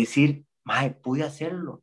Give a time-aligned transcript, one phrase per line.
[0.00, 1.82] decir, mae, pude hacerlo.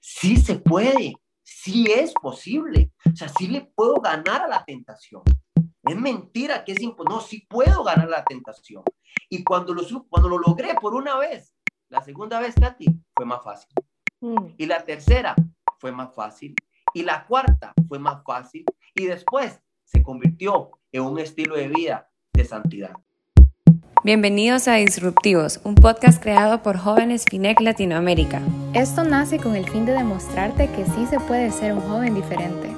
[0.00, 2.92] Sí se puede, sí es posible.
[3.10, 5.22] O sea, sí le puedo ganar a la tentación.
[5.84, 7.14] Es mentira que es imposible.
[7.14, 8.82] No, sí puedo ganar la tentación.
[9.28, 11.54] Y cuando lo, cuando lo logré por una vez,
[11.88, 13.72] la segunda vez, Katy, fue más fácil.
[14.20, 14.54] Mm.
[14.56, 15.34] Y la tercera
[15.78, 16.54] fue más fácil.
[16.94, 18.64] Y la cuarta fue más fácil.
[18.94, 22.92] Y después se convirtió en un estilo de vida de santidad.
[24.04, 28.42] Bienvenidos a Disruptivos, un podcast creado por jóvenes FINEC Latinoamérica.
[28.74, 32.68] Esto nace con el fin de demostrarte que sí se puede ser un joven diferente.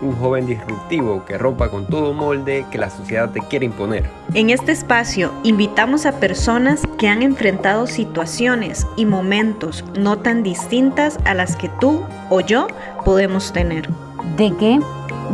[0.00, 4.08] Un joven disruptivo que rompa con todo molde que la sociedad te quiere imponer.
[4.32, 11.18] En este espacio invitamos a personas que han enfrentado situaciones y momentos no tan distintas
[11.26, 12.66] a las que tú o yo
[13.04, 13.90] podemos tener.
[14.38, 14.80] ¿De qué?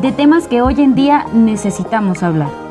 [0.03, 2.70] De temas que hoy en día necesitamos hablar.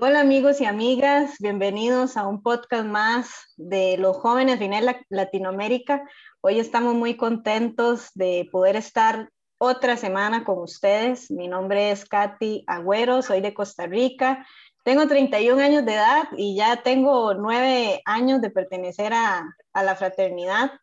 [0.00, 6.08] Hola amigos y amigas, bienvenidos a un podcast más de los jóvenes de Latinoamérica.
[6.40, 9.28] Hoy estamos muy contentos de poder estar
[9.58, 11.32] otra semana con ustedes.
[11.32, 14.46] Mi nombre es Katy Agüero, soy de Costa Rica.
[14.84, 19.96] Tengo 31 años de edad y ya tengo nueve años de pertenecer a, a la
[19.96, 20.74] fraternidad.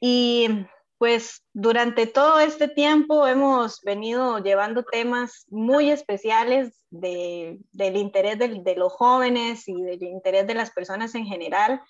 [0.00, 0.66] Y
[1.00, 7.56] pues durante todo este tiempo hemos venido llevando temas muy especiales del
[7.96, 11.80] interés de, los jóvenes y del interés de las personas en general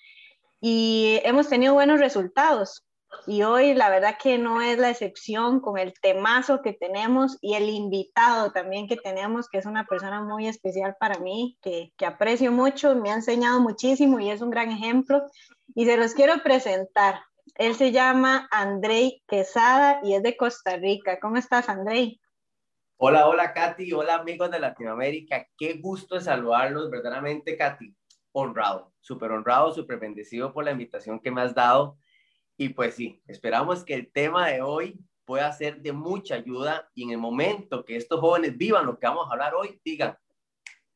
[0.61, 2.85] y hemos tenido buenos resultados.
[3.27, 7.55] Y hoy la verdad que no es la excepción con el temazo que tenemos y
[7.55, 12.05] el invitado también que tenemos, que es una persona muy especial para mí, que, que
[12.05, 15.21] aprecio mucho, me ha enseñado muchísimo y es un gran ejemplo.
[15.75, 17.19] Y se los quiero presentar.
[17.55, 21.19] Él se llama Andrei Quesada y es de Costa Rica.
[21.19, 22.19] ¿Cómo estás, Andrei?
[22.97, 23.91] Hola, hola, Katy.
[23.93, 25.47] Hola, amigos de Latinoamérica.
[25.57, 27.95] Qué gusto saludarlos, verdaderamente, Katy.
[28.31, 31.97] Honrado, súper honrado, súper bendecido por la invitación que me has dado.
[32.57, 37.03] Y pues sí, esperamos que el tema de hoy pueda ser de mucha ayuda y
[37.03, 40.17] en el momento que estos jóvenes vivan lo que vamos a hablar hoy, digan,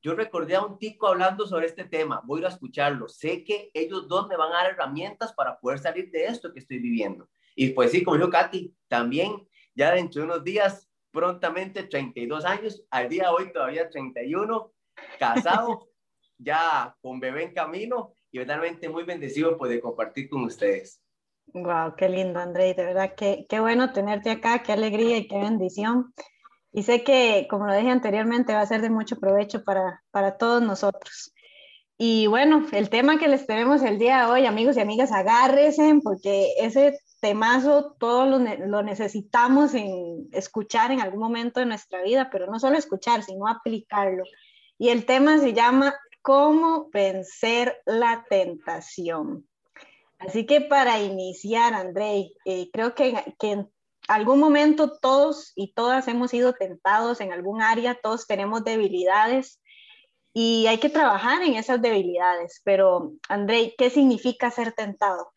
[0.05, 3.09] yo recordé a un tico hablando sobre este tema, voy a ir a escucharlo.
[3.09, 6.59] Sé que ellos dos me van a dar herramientas para poder salir de esto que
[6.59, 7.27] estoy viviendo.
[7.55, 12.85] Y pues sí, como dijo Katy, también ya dentro de unos días, prontamente 32 años,
[12.91, 14.71] al día de hoy todavía 31,
[15.17, 15.89] casado,
[16.37, 21.01] ya con bebé en camino y verdaderamente muy bendecido pues, de compartir con ustedes.
[21.47, 25.39] Wow, qué lindo, André, de verdad, qué, qué bueno tenerte acá, qué alegría y qué
[25.39, 26.13] bendición.
[26.75, 30.35] Y sé que, como lo dije anteriormente, va a ser de mucho provecho para, para
[30.35, 31.33] todos nosotros.
[31.97, 35.97] Y bueno, el tema que les tenemos el día de hoy, amigos y amigas, agárrense
[36.03, 42.45] porque ese temazo todos lo, necesitamos en escuchar en algún momento de nuestra vida, pero
[42.47, 44.25] no solo escuchar, sino aplicarlo.
[44.77, 49.47] Y el tema se llama ¿Cómo vencer la tentación?
[50.19, 53.65] Así que para iniciar, André, eh, creo que, que
[54.07, 59.61] algún momento todos y todas hemos sido tentados en algún área, todos tenemos debilidades
[60.33, 62.61] y hay que trabajar en esas debilidades.
[62.63, 65.31] Pero, André, ¿qué significa ser tentado?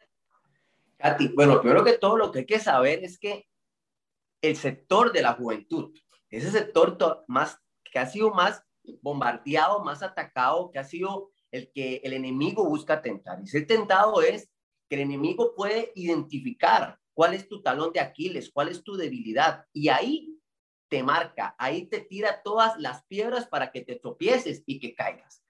[0.99, 3.47] Katy, bueno, primero que todo lo que hay que saber es que
[4.43, 5.93] el sector de la juventud,
[6.31, 8.63] ese sector más, que ha sido más
[9.01, 13.41] bombardeado, más atacado, que ha sido el que el enemigo busca tentar.
[13.43, 14.51] Y ser tentado es
[14.89, 19.65] que el enemigo puede identificar cuál es tu talón de Aquiles, cuál es tu debilidad.
[19.73, 20.39] Y ahí
[20.89, 25.43] te marca, ahí te tira todas las piedras para que te tropieces y que caigas.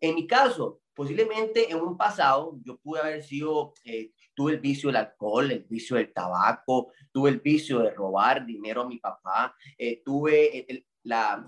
[0.00, 4.88] en mi caso, posiblemente en un pasado yo pude haber sido, eh, tuve el vicio
[4.88, 9.54] del alcohol, el vicio del tabaco, tuve el vicio de robar dinero a mi papá,
[9.78, 11.44] eh, tuve el, la,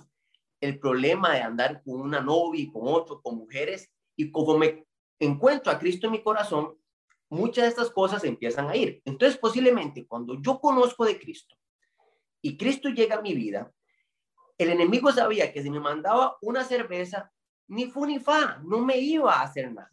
[0.61, 4.87] el problema de andar con una novia y con otro, con mujeres, y como me
[5.19, 6.77] encuentro a Cristo en mi corazón,
[7.29, 9.03] muchas de estas cosas empiezan a ir.
[9.05, 11.57] Entonces, posiblemente cuando yo conozco de Cristo
[12.41, 13.73] y Cristo llega a mi vida,
[14.59, 17.31] el enemigo sabía que si me mandaba una cerveza,
[17.69, 19.93] ni fu ni fa, no me iba a hacer nada.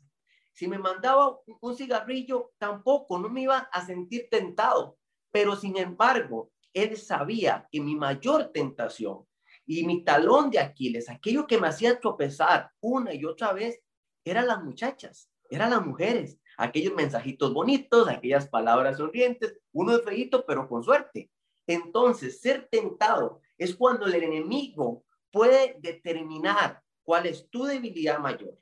[0.54, 4.98] Si me mandaba un cigarrillo, tampoco, no me iba a sentir tentado.
[5.32, 9.26] Pero sin embargo, él sabía que mi mayor tentación
[9.66, 13.82] y mi talón de Aquiles, aquello que me hacía tropezar una y otra vez,
[14.24, 20.46] eran las muchachas, eran las mujeres aquellos mensajitos bonitos, aquellas palabras sonrientes, uno es feito,
[20.46, 21.30] pero con suerte.
[21.68, 28.58] Entonces, ser tentado es cuando el enemigo puede determinar cuál es tu debilidad mayor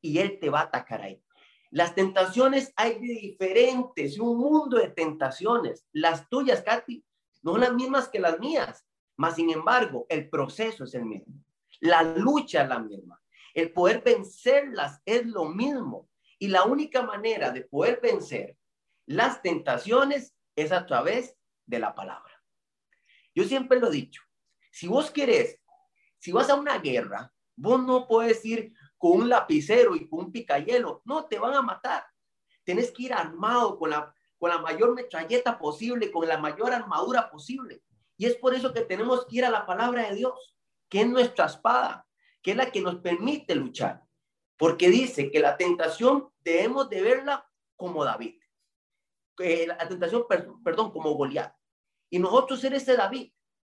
[0.00, 1.22] y él te va a atacar ahí.
[1.70, 5.86] Las tentaciones hay de diferentes, un mundo de tentaciones.
[5.92, 7.04] Las tuyas, Katy,
[7.42, 8.84] no son las mismas que las mías.
[9.16, 11.34] Mas, sin embargo, el proceso es el mismo.
[11.78, 13.20] La lucha es la misma.
[13.54, 16.08] El poder vencerlas es lo mismo.
[16.40, 18.56] Y la única manera de poder vencer
[19.04, 22.42] las tentaciones es a través de la palabra.
[23.34, 24.22] Yo siempre lo he dicho.
[24.72, 25.60] Si vos querés,
[26.18, 30.32] si vas a una guerra, vos no puedes ir con un lapicero y con un
[30.32, 31.02] picayelo.
[31.04, 32.04] No, te van a matar.
[32.64, 37.30] Tenés que ir armado con la, con la mayor metralleta posible, con la mayor armadura
[37.30, 37.82] posible.
[38.16, 40.56] Y es por eso que tenemos que ir a la palabra de Dios,
[40.88, 42.06] que es nuestra espada,
[42.40, 44.02] que es la que nos permite luchar.
[44.60, 48.38] Porque dice que la tentación debemos de verla como David.
[49.38, 50.26] Eh, la tentación,
[50.62, 51.56] perdón, como Goliat.
[52.10, 53.32] Y nosotros ser ese David.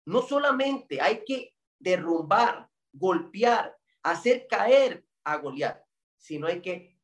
[0.06, 5.82] No solamente hay que derrumbar, golpear, hacer caer a Goliat,
[6.18, 7.00] sino hay que,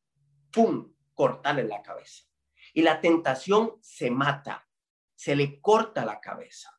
[0.52, 2.24] ¡pum!, cortarle la cabeza.
[2.74, 4.68] Y la tentación se mata,
[5.14, 6.70] se le corta la cabeza.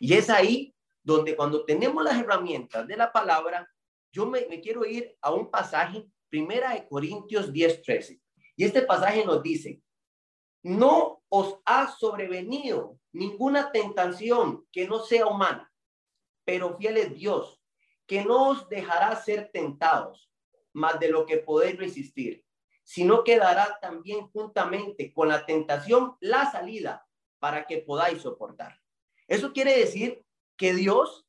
[0.00, 3.72] Y es ahí donde cuando tenemos las herramientas de la palabra,
[4.10, 8.20] yo me, quiero ir a un pasaje, primera de Corintios 10, 13.
[8.56, 9.82] Y este pasaje nos dice,
[10.62, 15.72] no os ha sobrevenido ninguna tentación que no sea humana,
[16.44, 17.60] pero fiel es Dios,
[18.06, 20.30] que no os dejará ser tentados
[20.72, 22.44] más de lo que podéis resistir,
[22.82, 27.06] sino que dará también juntamente con la tentación la salida
[27.38, 28.78] para que podáis soportar.
[29.26, 30.24] Eso quiere decir
[30.56, 31.26] que Dios,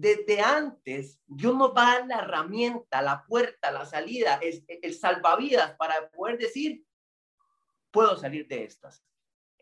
[0.00, 4.94] desde antes, Dios nos va a dar la herramienta, la puerta, la salida, es el
[4.94, 6.86] salvavidas para poder decir,
[7.90, 9.04] puedo salir de estas.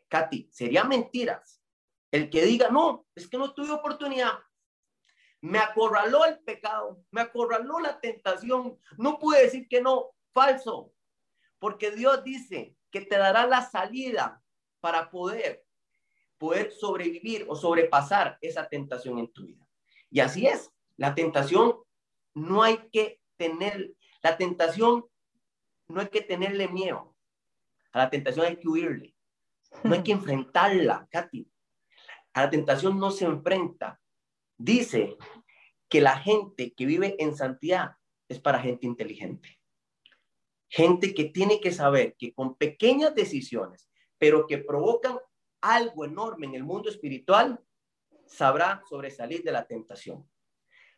[0.07, 1.61] Katy, sería mentiras
[2.13, 4.39] el que diga, no, es que no tuve oportunidad.
[5.41, 8.79] Me acorraló el pecado, me acorraló la tentación.
[8.97, 10.95] No pude decir que no, falso.
[11.59, 14.41] Porque Dios dice que te dará la salida
[14.81, 15.67] para poder,
[16.39, 19.68] poder sobrevivir o sobrepasar esa tentación en tu vida.
[20.11, 21.77] Y así es, la tentación
[22.35, 25.05] no hay que tener, la tentación
[25.89, 27.15] no hay que tenerle miedo.
[27.93, 29.15] A la tentación hay que huirle.
[29.85, 31.51] No hay que enfrentarla, Katy.
[32.35, 34.01] A la tentación no se enfrenta.
[34.57, 35.17] Dice
[35.89, 37.97] que la gente que vive en santidad
[38.29, 39.59] es para gente inteligente.
[40.69, 43.89] Gente que tiene que saber que con pequeñas decisiones,
[44.19, 45.19] pero que provocan
[45.63, 47.59] algo enorme en el mundo espiritual,
[48.29, 50.29] sabrá sobresalir de la tentación.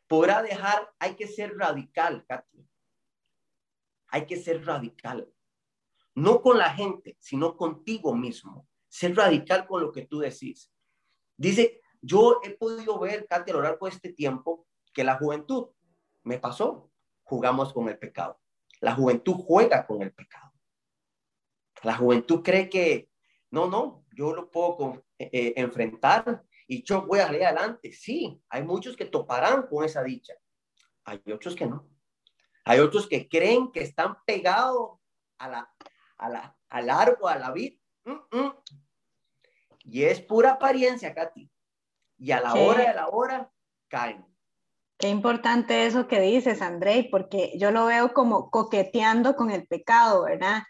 [0.07, 2.67] Podrá dejar, hay que ser radical, Katy.
[4.09, 5.33] Hay que ser radical
[6.15, 8.67] no con la gente, sino contigo mismo.
[8.89, 10.73] Ser radical con lo que tú decís.
[11.37, 15.69] Dice, yo he podido ver, Katy, a lo largo de este tiempo, que la juventud
[16.25, 16.91] me pasó,
[17.23, 18.41] jugamos con el pecado.
[18.81, 20.53] La juventud juega con el pecado.
[21.83, 23.11] La juventud cree que,
[23.51, 27.93] no, no, yo lo puedo eh, eh, enfrentar y yo voy a salir adelante.
[27.93, 30.35] Sí, hay muchos que toparán con esa dicha.
[31.05, 31.85] Hay otros que no.
[32.65, 35.01] Hay otros que creen que están pegados
[35.39, 35.75] a la,
[36.19, 37.77] a la, al árbol, a la vid.
[38.05, 38.53] Mm, mm.
[39.87, 41.51] Y es pura apariencia, Katy.
[42.19, 43.51] Y a la hora de la hora
[43.89, 44.25] caen.
[44.97, 50.23] Qué importante eso que dices, André, porque yo lo veo como coqueteando con el pecado,
[50.23, 50.63] ¿verdad?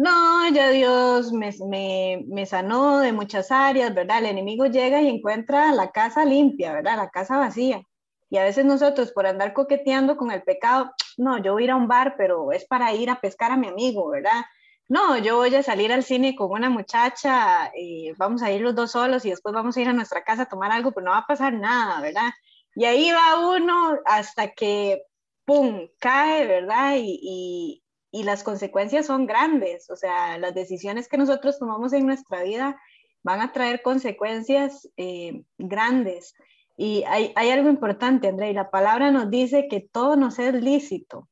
[0.00, 4.20] No, ya Dios me, me, me, sanó de muchas áreas, ¿verdad?
[4.20, 6.96] El enemigo llega y encuentra la casa limpia, ¿verdad?
[6.96, 7.82] La casa vacía.
[8.30, 11.70] Y a veces nosotros por andar coqueteando con el pecado, no, yo voy a ir
[11.72, 14.42] a un bar, pero es para ir a pescar a mi amigo, ¿verdad?
[14.90, 18.74] no, yo voy a salir al cine con una muchacha, y vamos a ir los
[18.74, 21.12] dos solos y después vamos a ir a nuestra casa a tomar algo, pero no
[21.12, 22.30] va a pasar nada, ¿verdad?
[22.74, 25.04] Y ahí va uno hasta que,
[25.44, 26.94] ¡pum!, cae, ¿verdad?
[26.98, 32.80] Y, las consecuencias son grandes, o sea, las decisiones que nosotros tomamos en nuestra vida
[33.22, 36.34] van a traer consecuencias eh, grandes.
[36.76, 40.54] Y hay, hay algo importante, André, y la palabra nos dice que todo nos es
[40.54, 41.28] lícito,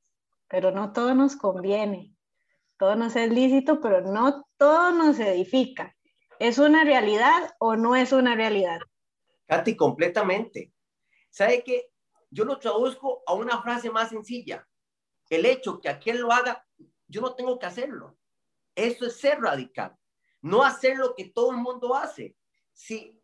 [0.48, 2.14] pero no todo nos conviene
[2.78, 5.94] todo nos es lícito, pero no todo nos edifica.
[6.38, 8.78] ¿Es una realidad o no es una realidad?
[9.46, 10.72] Katy, completamente.
[11.28, 11.90] ¿Sabe qué?
[12.30, 14.66] Yo lo traduzco a una frase más sencilla.
[15.28, 16.64] El hecho que aquel lo haga,
[17.08, 18.16] yo no tengo que hacerlo.
[18.74, 19.96] Eso es ser radical.
[20.40, 22.36] No hacer lo que todo el mundo hace.
[22.72, 23.18] Si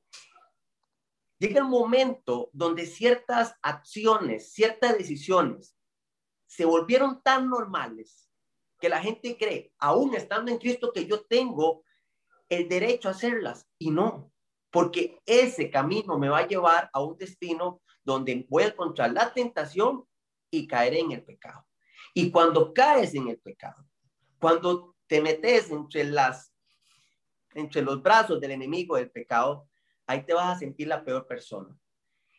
[1.39, 5.77] llega el momento donde ciertas acciones, ciertas decisiones
[6.47, 8.31] se volvieron tan normales
[8.81, 11.85] que la gente cree, aún estando en Cristo, que yo tengo
[12.49, 14.33] el derecho a hacerlas y no,
[14.71, 19.33] porque ese camino me va a llevar a un destino donde voy a encontrar la
[19.33, 20.07] tentación
[20.51, 21.67] y caeré en el pecado.
[22.15, 23.85] Y cuando caes en el pecado,
[24.39, 26.55] cuando te metes entre las
[27.55, 29.69] entre los brazos del enemigo del pecado,
[30.07, 31.77] ahí te vas a sentir la peor persona.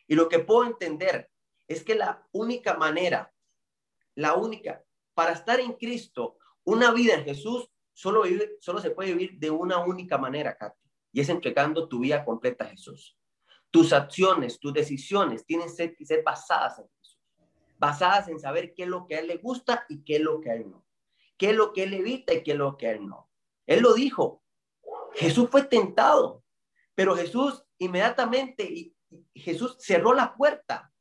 [0.08, 1.30] Y lo que puedo entender
[1.68, 3.34] es que la única manera,
[4.16, 9.14] la única, para estar en Cristo, una vida en Jesús, solo, vive, solo se puede
[9.14, 10.80] vivir de una única manera, Katy,
[11.14, 13.18] y es entregando tu vida completa a Jesús.
[13.72, 16.90] Tus acciones, tus decisiones tienen que ser basadas en
[17.78, 20.42] basadas en saber qué es lo que a Él le gusta y qué es lo
[20.42, 20.86] que a Él no,
[21.38, 23.30] qué es lo que Él evita y qué es lo que a Él no.
[23.66, 24.44] Él lo dijo,
[25.14, 26.44] Jesús fue tentado,
[26.94, 28.96] pero Jesús inmediatamente, y
[29.34, 30.92] Jesús cerró la puerta,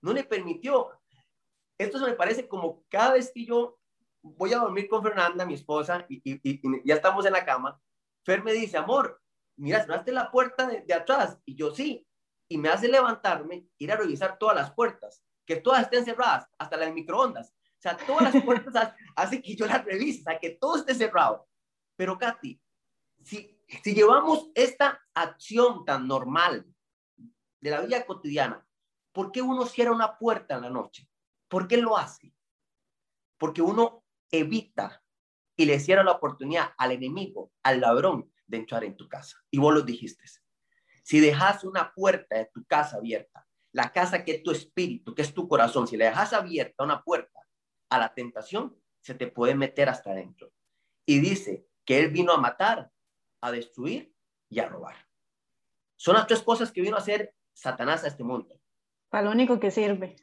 [0.00, 0.90] no le permitió.
[1.78, 3.78] Esto se me parece como cada vez que yo
[4.22, 6.20] voy a dormir con Fernanda, mi esposa, y,
[6.86, 7.80] ya estamos en la cama,
[8.24, 9.20] Fer me dice, amor,
[9.56, 12.06] mira, cerraste la puerta de, atrás, y yo sí,
[12.48, 16.76] y me hace levantarme, ir a revisar todas las puertas, que todas estén cerradas, hasta
[16.76, 17.50] las microondas.
[17.50, 20.94] O sea, todas las puertas hace que yo las revise, o sea, que todo esté
[20.94, 21.48] cerrado.
[21.96, 22.60] Pero Katy,
[23.24, 26.66] si, si llevamos esta acción tan normal
[27.60, 28.66] de la vida cotidiana,
[29.12, 31.08] ¿por qué uno cierra una puerta en la noche?
[31.48, 32.34] ¿Por qué lo hace?
[33.36, 35.02] Porque uno evita
[35.56, 39.38] y le cierra la oportunidad al enemigo, al ladrón, de entrar en tu casa.
[39.50, 40.24] Y vos lo dijiste.
[41.02, 45.22] Si dejas una puerta de tu casa abierta, la casa que es tu espíritu, que
[45.22, 47.40] es tu corazón, si le dejas abierta una puerta
[47.88, 50.52] a la tentación, se te puede meter hasta adentro.
[51.06, 52.90] Y dice que Él vino a matar,
[53.40, 54.14] a destruir
[54.48, 54.96] y a robar.
[55.96, 58.60] Son las tres cosas que vino a hacer Satanás a este mundo.
[59.08, 60.16] Para lo único que sirve.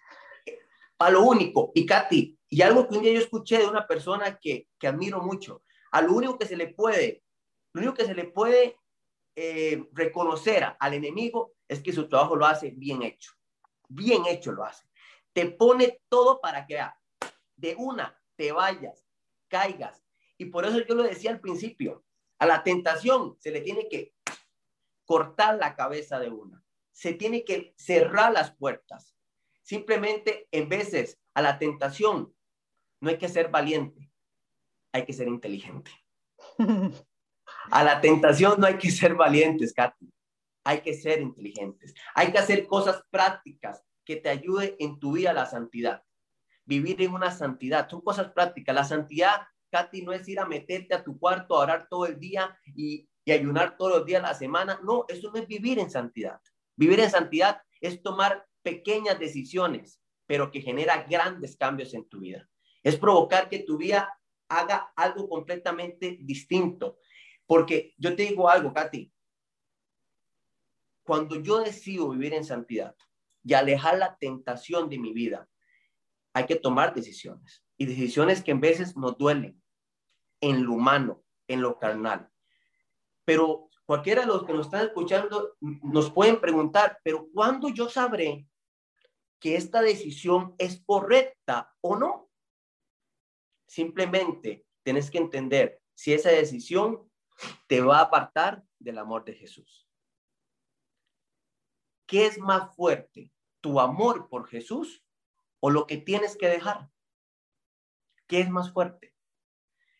[0.97, 1.71] Para lo único.
[1.73, 5.21] Y Katy, y algo que un día yo escuché de una persona que, que admiro
[5.21, 7.23] mucho, a lo único que se le puede,
[7.73, 8.77] lo único que se le puede
[9.35, 13.31] eh, reconocer al enemigo es que su trabajo lo hace bien hecho.
[13.89, 14.87] Bien hecho lo hace.
[15.33, 16.79] Te pone todo para que
[17.57, 19.05] de una te vayas,
[19.49, 20.01] caigas,
[20.37, 22.05] y por eso yo lo decía al principio,
[22.37, 24.13] a la tentación se le tiene que
[25.03, 29.15] cortar la cabeza de una, se tiene que cerrar las puertas.
[29.61, 32.33] Simplemente en veces a la tentación
[33.01, 34.09] no hay que ser valiente,
[34.93, 35.91] hay que ser inteligente.
[37.71, 40.11] A la tentación no hay que ser valientes, Katy.
[40.63, 41.93] Hay que ser inteligentes.
[42.15, 46.03] Hay que hacer cosas prácticas que te ayuden en tu vida a la santidad.
[46.65, 47.89] Vivir en una santidad.
[47.89, 48.75] Son cosas prácticas.
[48.75, 52.19] La santidad Katy, no es ir a meterte a tu cuarto a orar todo el
[52.19, 54.79] día y, ayunar todos los días de la semana.
[54.83, 56.41] No, eso no es vivir en santidad.
[56.75, 62.49] Vivir en santidad es tomar pequeñas decisiones, pero que genera grandes cambios en tu vida.
[62.81, 64.11] Es provocar que tu vida
[64.47, 66.97] haga algo completamente distinto.
[67.45, 69.13] Porque yo te digo algo, Katy.
[71.09, 72.95] Cuando yo decido vivir en santidad
[73.43, 75.49] y alejar la tentación de mi vida,
[76.33, 79.59] hay que tomar decisiones y decisiones que en veces nos duelen
[80.39, 82.29] en lo humano, en lo carnal.
[83.25, 88.47] Pero cualquiera de los que nos están escuchando nos pueden preguntar, pero ¿cuándo yo sabré
[89.39, 92.29] que esta decisión es correcta o no?
[93.65, 97.11] Simplemente tienes que entender si esa decisión
[97.65, 99.88] te va a apartar del amor de Jesús.
[102.09, 105.05] ¿Qué es más fuerte, tu amor por Jesús
[105.59, 106.89] o lo que tienes que dejar?
[108.25, 109.15] ¿Qué es más fuerte?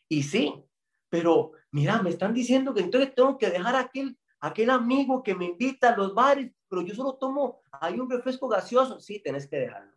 [0.08, 0.66] Y sí,
[1.10, 5.46] pero mira, me están diciendo que entonces tengo que dejar aquel, aquel amigo que me
[5.46, 9.00] invita a los bares, pero yo solo tomo, hay un refresco gaseoso.
[9.00, 9.94] Sí, tenés que dejarlo.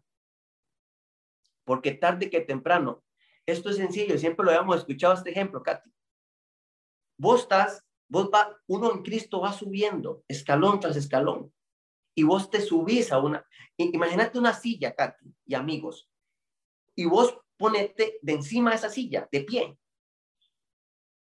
[1.65, 3.03] Porque tarde que temprano,
[3.47, 5.91] esto es sencillo, siempre lo habíamos escuchado este ejemplo, Katy.
[7.17, 11.51] Vos estás, vos va, uno en Cristo va subiendo escalón tras escalón
[12.15, 16.11] y vos te subís a una, imagínate una silla, Katy, y amigos,
[16.95, 19.79] y vos ponete de encima de esa silla, de pie.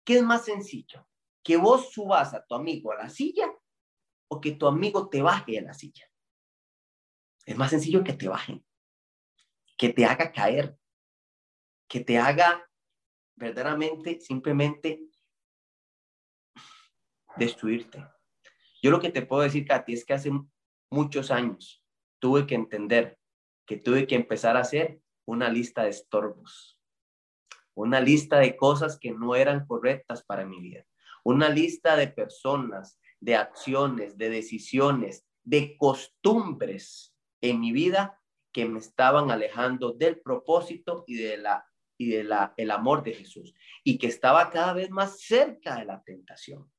[0.04, 1.08] ¿Qué es más sencillo?
[1.42, 3.52] ¿Que vos subas a tu amigo a la silla
[4.28, 6.10] o que tu amigo te baje a la silla?
[7.44, 8.64] Es más sencillo que te bajen,
[9.76, 10.76] que te haga caer,
[11.88, 12.68] que te haga
[13.36, 15.02] verdaderamente, simplemente
[17.36, 18.04] destruirte.
[18.80, 20.30] Yo lo que te puedo decir, Katy, es que hace
[20.92, 21.82] muchos años
[22.18, 23.18] tuve que entender
[23.66, 26.78] que tuve que empezar a hacer una lista de estorbos,
[27.74, 30.84] una lista de cosas que no eran correctas para mi vida,
[31.24, 38.20] una lista de personas, de acciones, de decisiones, de costumbres en mi vida
[38.52, 43.14] que me estaban alejando del propósito y de la y de la el amor de
[43.14, 46.70] Jesús y que estaba cada vez más cerca de la tentación.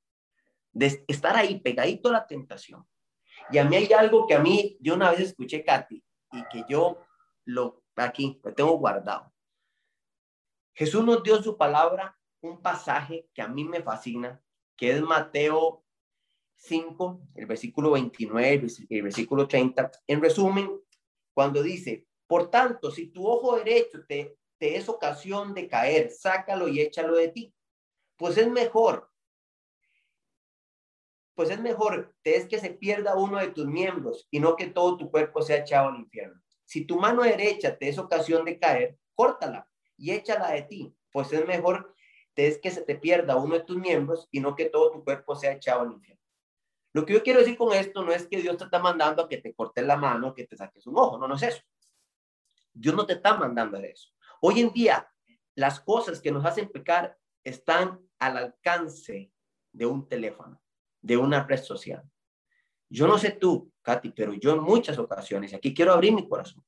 [0.72, 2.86] De estar ahí pegadito a la tentación.
[3.50, 6.66] Y a mí hay algo que a mí, yo una vez escuché, Katy, y que
[6.68, 6.98] yo
[7.46, 9.32] lo aquí, lo tengo guardado.
[10.74, 14.42] Jesús nos dio su palabra, un pasaje que a mí me fascina,
[14.76, 15.84] que es Mateo
[16.56, 20.80] 5, el versículo 29, el versículo 30, en resumen,
[21.34, 26.68] cuando dice, por tanto, si tu ojo derecho te, te es ocasión de caer, sácalo
[26.68, 27.54] y échalo de ti.
[28.18, 29.12] Pues es mejor,
[31.36, 34.98] pues es mejor es que se pierda uno de tus miembros y no que todo
[34.98, 36.42] tu cuerpo sea echado al infierno.
[36.66, 41.32] Si tu mano derecha te es ocasión de caer, córtala y échala de ti, pues
[41.34, 41.94] es mejor
[42.36, 45.36] es que se te pierda uno de tus miembros y no que todo tu cuerpo
[45.36, 46.22] sea echado al infierno.
[46.94, 49.30] Lo que yo quiero decir con esto no es que Dios te está mandando a
[49.30, 51.62] que te cortes la mano, que te saques un ojo, no, no es eso.
[52.72, 54.10] Dios no te está mandando eso.
[54.42, 55.10] Hoy en día,
[55.56, 59.32] las cosas que nos hacen pecar están al alcance
[59.72, 60.62] de un teléfono,
[61.04, 62.04] de una red social.
[62.90, 66.64] Yo no sé tú, Katy, pero yo en muchas ocasiones, aquí quiero abrir mi corazón,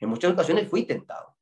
[0.00, 1.36] en muchas ocasiones fui tentado.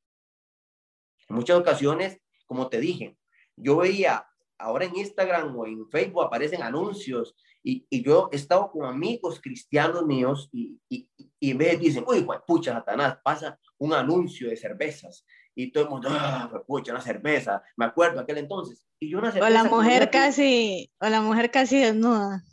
[1.29, 3.17] En muchas ocasiones, como te dije,
[3.57, 4.27] yo veía
[4.59, 9.41] ahora en Instagram o en Facebook aparecen anuncios y, y, yo he estado con amigos
[9.41, 15.27] cristianos míos y, y, y me dicen, uy, pucha, Satanás, pasa un anuncio de cervezas.
[15.59, 17.63] Y todo el mundo, ah, pucha, una cerveza.
[17.77, 18.87] Me acuerdo aquel entonces.
[19.01, 22.45] Y yo una cerveza o la mujer casi, o la mujer casi desnuda.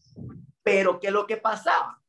[0.64, 2.02] Pero ¿qué es lo que pasaba?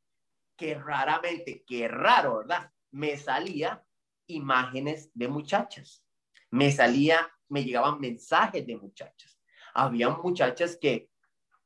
[0.56, 2.70] Que raramente, qué raro, ¿verdad?
[2.92, 3.84] Me salía
[4.28, 6.04] imágenes de muchachas.
[6.48, 9.40] Me salía, me llegaban mensajes de muchachas.
[9.74, 11.10] Había muchachas que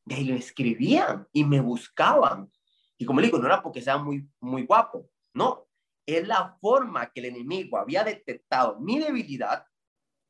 [0.06, 2.50] de ahí lo escribían y me buscaban.
[2.96, 5.67] Y como le digo, no era porque sea muy, muy guapo, no.
[6.08, 9.64] Es la forma que el enemigo había detectado mi debilidad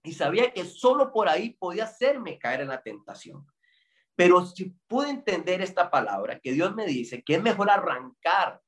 [0.03, 3.47] y sabía que solo por ahí podía hacerme caer en la tentación.
[4.17, 8.61] Pero si pude entender esta palabra, que Dios me dice que es mejor arrancar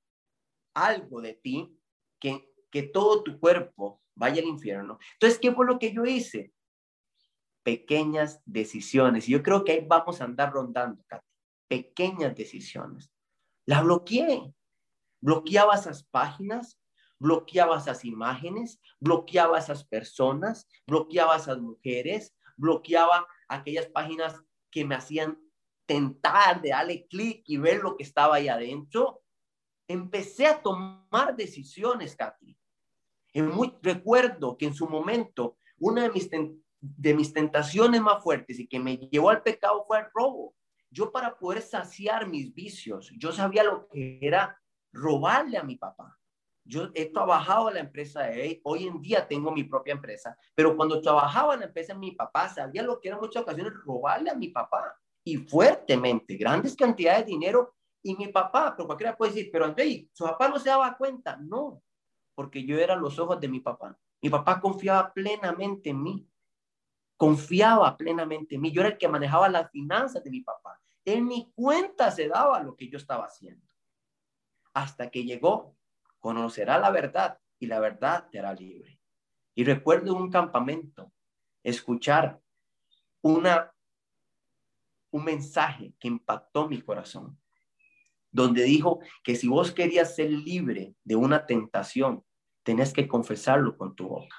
[0.74, 1.76] algo de ti
[2.20, 4.98] que, que todo tu cuerpo vaya al infierno.
[5.14, 6.52] Entonces, ¿qué fue lo que yo hice?
[7.62, 9.28] pequeñas decisiones.
[9.28, 11.26] Y yo creo que ahí vamos a andar rondando, Katy.
[11.68, 13.12] Pequeñas decisiones.
[13.66, 14.54] La bloqueé.
[15.22, 16.79] Bloqueaba esas páginas,
[17.20, 25.38] bloqueaba esas imágenes, bloqueaba esas personas, bloqueaba esas mujeres, bloqueaba aquellas páginas que me hacían
[25.86, 29.22] tentar de darle clic y ver lo que estaba ahí adentro.
[29.86, 32.56] Empecé a tomar decisiones, Katy.
[33.34, 36.30] muy, recuerdo que en su momento una de mis
[36.80, 40.54] de mis tentaciones más fuertes y que me llevó al pecado fue el robo.
[40.90, 44.58] Yo para poder saciar mis vicios, yo sabía lo que era
[44.92, 46.19] robarle a mi papá.
[46.70, 50.36] Yo he trabajado en la empresa de él, hoy en día tengo mi propia empresa,
[50.54, 53.72] pero cuando trabajaba en la empresa mi papá, sabía lo que era en muchas ocasiones
[53.84, 57.74] robarle a mi papá y fuertemente, grandes cantidades de dinero.
[58.02, 61.36] Y mi papá, pero cualquiera puede decir, pero André, su papá no se daba cuenta.
[61.36, 61.82] No,
[62.34, 63.98] porque yo era los ojos de mi papá.
[64.22, 66.30] Mi papá confiaba plenamente en mí
[67.20, 68.72] confiaba plenamente en mí.
[68.72, 70.80] Yo era el que manejaba las finanzas de mi papá.
[71.04, 73.66] En mi cuenta se daba lo que yo estaba haciendo.
[74.72, 75.76] Hasta que llegó,
[76.20, 79.00] conocerá la verdad y la verdad te hará libre.
[79.54, 81.12] Y recuerdo un campamento,
[81.62, 82.40] escuchar
[83.22, 83.72] una,
[85.10, 87.38] un mensaje que impactó mi corazón,
[88.30, 92.24] donde dijo que si vos querías ser libre de una tentación,
[92.62, 94.36] tenés que confesarlo con tu boca.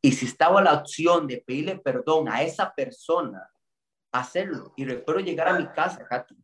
[0.00, 3.50] Y si estaba la opción de pedirle perdón a esa persona,
[4.12, 4.72] hacerlo.
[4.76, 6.36] Y recuerdo llegar a mi casa, Katy,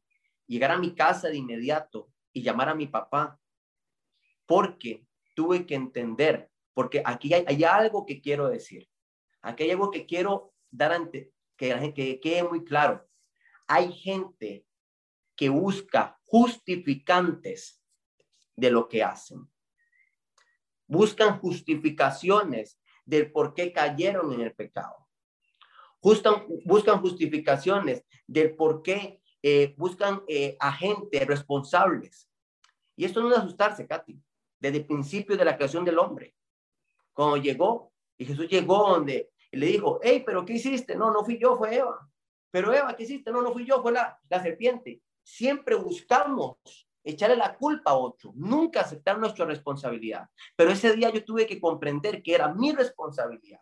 [0.47, 3.38] llegar a mi casa de inmediato y llamar a mi papá,
[4.46, 8.88] porque tuve que entender, porque aquí hay, algo que quiero decir.
[9.42, 13.07] Aquí hay algo que quiero dar ante, que, que quede muy claro.
[13.66, 14.66] Hay gente
[15.37, 17.83] que busca justificantes
[18.57, 19.48] de lo que hacen.
[20.87, 25.09] Buscan justificaciones del por qué cayeron en el pecado.
[26.00, 32.30] buscan justificaciones del por qué eh, buscan eh, agentes responsables.
[32.96, 34.18] Y esto no es asustarse, Katy,
[34.64, 36.35] desde el principio de la creación del hombre.
[37.12, 40.96] Cuando llegó, y Jesús llegó donde le dijo, hey, pero ¿qué hiciste?
[40.96, 42.09] No, no fui yo, fue Eva.
[42.50, 43.31] Pero Eva, ¿qué hiciste?
[43.31, 45.03] No, no fui yo, fue la, la serpiente.
[45.22, 46.57] Siempre buscamos
[47.03, 50.31] echarle la culpa a otro, nunca aceptar nuestra responsabilidad.
[50.57, 53.61] Pero ese día yo tuve que comprender que era mi responsabilidad.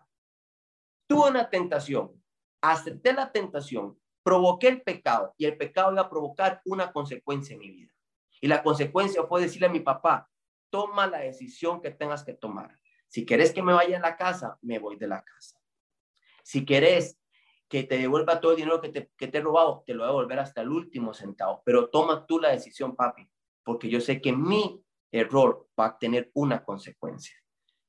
[1.08, 2.12] Tuve una tentación,
[2.60, 7.58] acepté la tentación, provoqué el pecado y el pecado iba a provocar una consecuencia en
[7.58, 7.92] mi vida.
[8.40, 10.28] Y la consecuencia fue decirle a mi papá,
[10.72, 12.80] toma la decisión que tengas que tomar.
[13.06, 15.60] Si querés que me vaya a la casa, me voy de la casa.
[16.42, 17.20] Si querés
[17.68, 20.08] que te devuelva todo el dinero que te, que te he robado, te lo voy
[20.08, 21.62] a devolver hasta el último centavo.
[21.64, 23.30] Pero toma tú la decisión, papi
[23.64, 27.36] porque yo sé que mi error va a tener una consecuencia.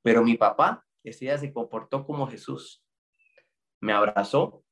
[0.02, 2.84] Pero mi papá ese día se comportó como Jesús.
[3.82, 4.64] Me abrazó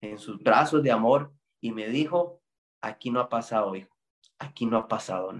[0.00, 2.40] en sus brazos de amor y me dijo,
[2.80, 3.94] aquí no ha pasado, hijo.
[4.38, 5.32] aquí no ha pasado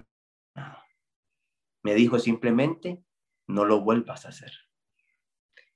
[0.53, 0.85] nada.
[1.83, 3.03] Me dijo simplemente,
[3.47, 4.51] no lo vuelvas a hacer.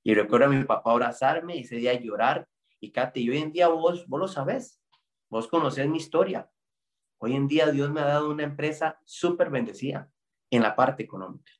[0.02, 2.48] Y recuerdo a mi papá abrazarme y ese día llorar.
[2.80, 4.80] Y Katy, y hoy en día vos, vos lo sabes,
[5.28, 6.50] vos conocés mi historia.
[7.18, 10.10] Hoy en día Dios me ha dado una empresa súper bendecida
[10.50, 11.52] en la parte económica.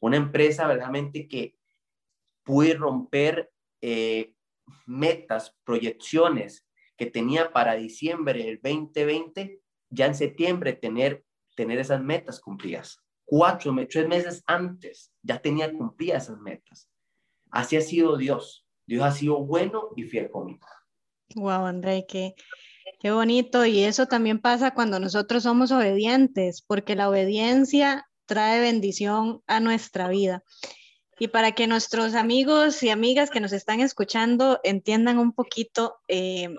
[0.00, 1.56] Una empresa verdaderamente que
[2.42, 4.34] pude romper eh,
[4.86, 9.60] metas, proyecciones que tenía para diciembre del 2020,
[9.90, 13.01] ya en septiembre tener, tener esas metas cumplidas.
[13.34, 16.86] Cuatro, tres meses antes ya tenía cumplidas esas metas.
[17.50, 18.66] Así ha sido Dios.
[18.86, 20.66] Dios ha sido bueno y fiel conmigo.
[21.36, 22.34] Wow, André, qué,
[23.00, 23.64] qué bonito.
[23.64, 30.08] Y eso también pasa cuando nosotros somos obedientes, porque la obediencia trae bendición a nuestra
[30.08, 30.44] vida.
[31.18, 36.54] Y para que nuestros amigos y amigas que nos están escuchando entiendan un poquito eh,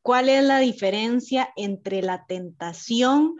[0.00, 3.34] cuál es la diferencia entre la tentación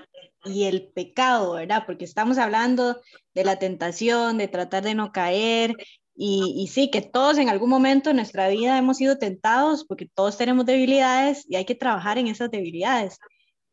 [0.44, 1.84] y el pecado, ¿verdad?
[1.86, 3.00] Porque estamos hablando
[3.34, 5.76] de la tentación, de tratar de no caer.
[6.14, 10.08] Y, y sí, que todos en algún momento en nuestra vida hemos sido tentados porque
[10.14, 13.18] todos tenemos debilidades y hay que trabajar en esas debilidades.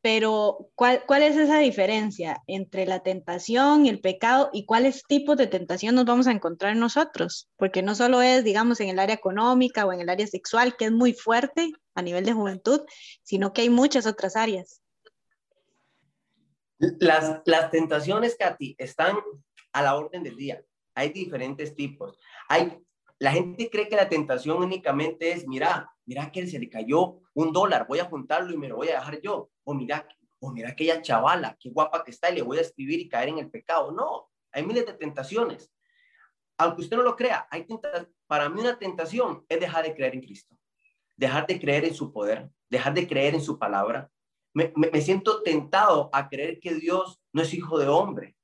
[0.02, 5.36] Pero, ¿cuál, ¿cuál es esa diferencia entre la tentación y el pecado y cuáles tipos
[5.36, 7.50] de tentación nos vamos a encontrar nosotros?
[7.58, 10.86] Porque no solo es, digamos, en el área económica o en el área sexual, que
[10.86, 12.82] es muy fuerte a nivel de juventud,
[13.24, 14.82] sino que hay muchas otras áreas.
[16.80, 19.18] Las, las tentaciones, Katy, están
[19.74, 20.64] a la orden del día.
[20.96, 22.18] Hay diferentes tipos.
[22.48, 22.80] Hay,
[23.20, 27.52] la gente cree que la tentación únicamente es, mira, mira que se le cayó un
[27.52, 29.52] dólar, voy a juntarlo y me lo voy a dejar yo.
[29.64, 30.08] O mira,
[30.40, 33.30] o mira aquella chavala, qué guapa que está y le voy a escribir y caer
[33.30, 33.92] en el pecado.
[33.92, 35.72] No, hay miles de tentaciones.
[36.58, 37.66] Aunque usted no lo crea, hay
[38.28, 40.56] para mí una tentación es dejar de creer en Cristo,
[41.16, 44.10] dejar de creer en su poder, dejar de creer en su palabra.
[44.76, 48.36] Me, siento tentado a creer que Dios no es hijo de hombre,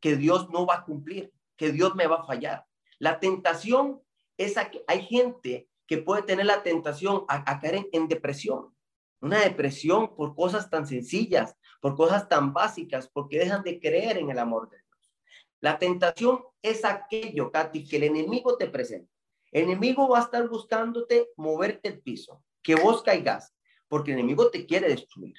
[0.00, 2.64] que Dios no va a cumplir, que Dios me va a fallar.
[2.98, 4.00] La tentación
[4.36, 8.74] es que hay gente que puede tener la tentación a, caer en, depresión.
[9.20, 14.30] Una depresión por cosas tan sencillas, por cosas tan básicas, porque dejan de creer en
[14.30, 15.12] el amor de Dios.
[15.60, 19.12] La tentación es aquello, Katy, que el enemigo te presenta.
[19.50, 23.52] El enemigo va a estar buscándote moverte el piso, que vos caigas,
[23.90, 25.34] porque el enemigo te quiere destruir.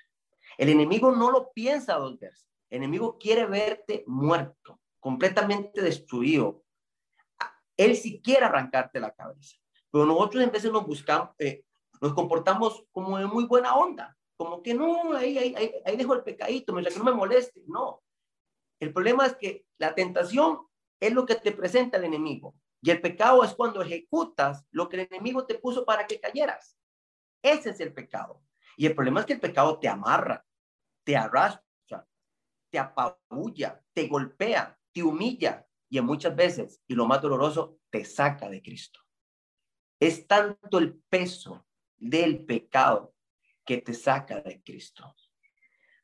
[0.58, 2.46] El enemigo no lo piensa dos veces.
[2.70, 6.64] El enemigo quiere verte muerto, completamente destruido.
[7.78, 9.56] Él sí quiere arrancarte la cabeza.
[9.90, 11.64] Pero nosotros en veces nos buscamos, eh,
[12.02, 16.24] nos comportamos como de muy buena onda, como que no, ahí, ahí, ahí, dejo el
[16.24, 17.62] pecadito, mientras que no me moleste.
[17.68, 18.04] No.
[18.82, 20.60] El problema es que la tentación
[21.00, 22.54] es lo que te presenta el enemigo.
[22.82, 26.76] Y el pecado es cuando ejecutas lo que el enemigo te puso para que cayeras.
[27.42, 28.44] Ese es el pecado.
[28.78, 30.46] Y el problema es que el pecado te amarra,
[31.04, 32.08] te arrastra,
[32.70, 38.06] te apabulla, te golpea, te humilla y en muchas veces, y lo más doloroso, te
[38.06, 39.02] saca de Cristo.
[40.00, 43.14] Es tanto el peso del pecado
[43.66, 45.14] que te saca de Cristo.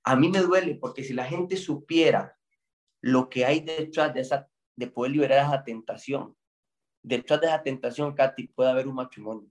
[0.03, 2.37] A mí me duele porque si la gente supiera
[3.01, 6.35] lo que hay detrás de esa, de poder liberar esa tentación,
[7.01, 9.49] detrás de esa tentación, Katy, puede haber un matrimonio,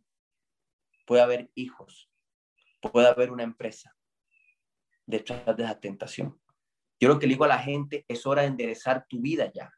[1.06, 2.10] puede haber hijos,
[2.92, 3.96] puede haber una empresa
[5.06, 6.38] detrás de esa tentación.
[7.00, 9.72] Yo lo que le digo a la gente es hora de enderezar tu vida ya.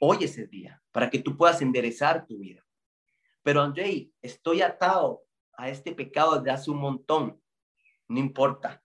[0.00, 2.64] Hoy es el día para que tú puedas enderezar tu vida.
[3.42, 5.22] Pero Andrei, estoy atado
[5.56, 7.40] a este pecado desde hace un montón.
[8.08, 8.82] No importa.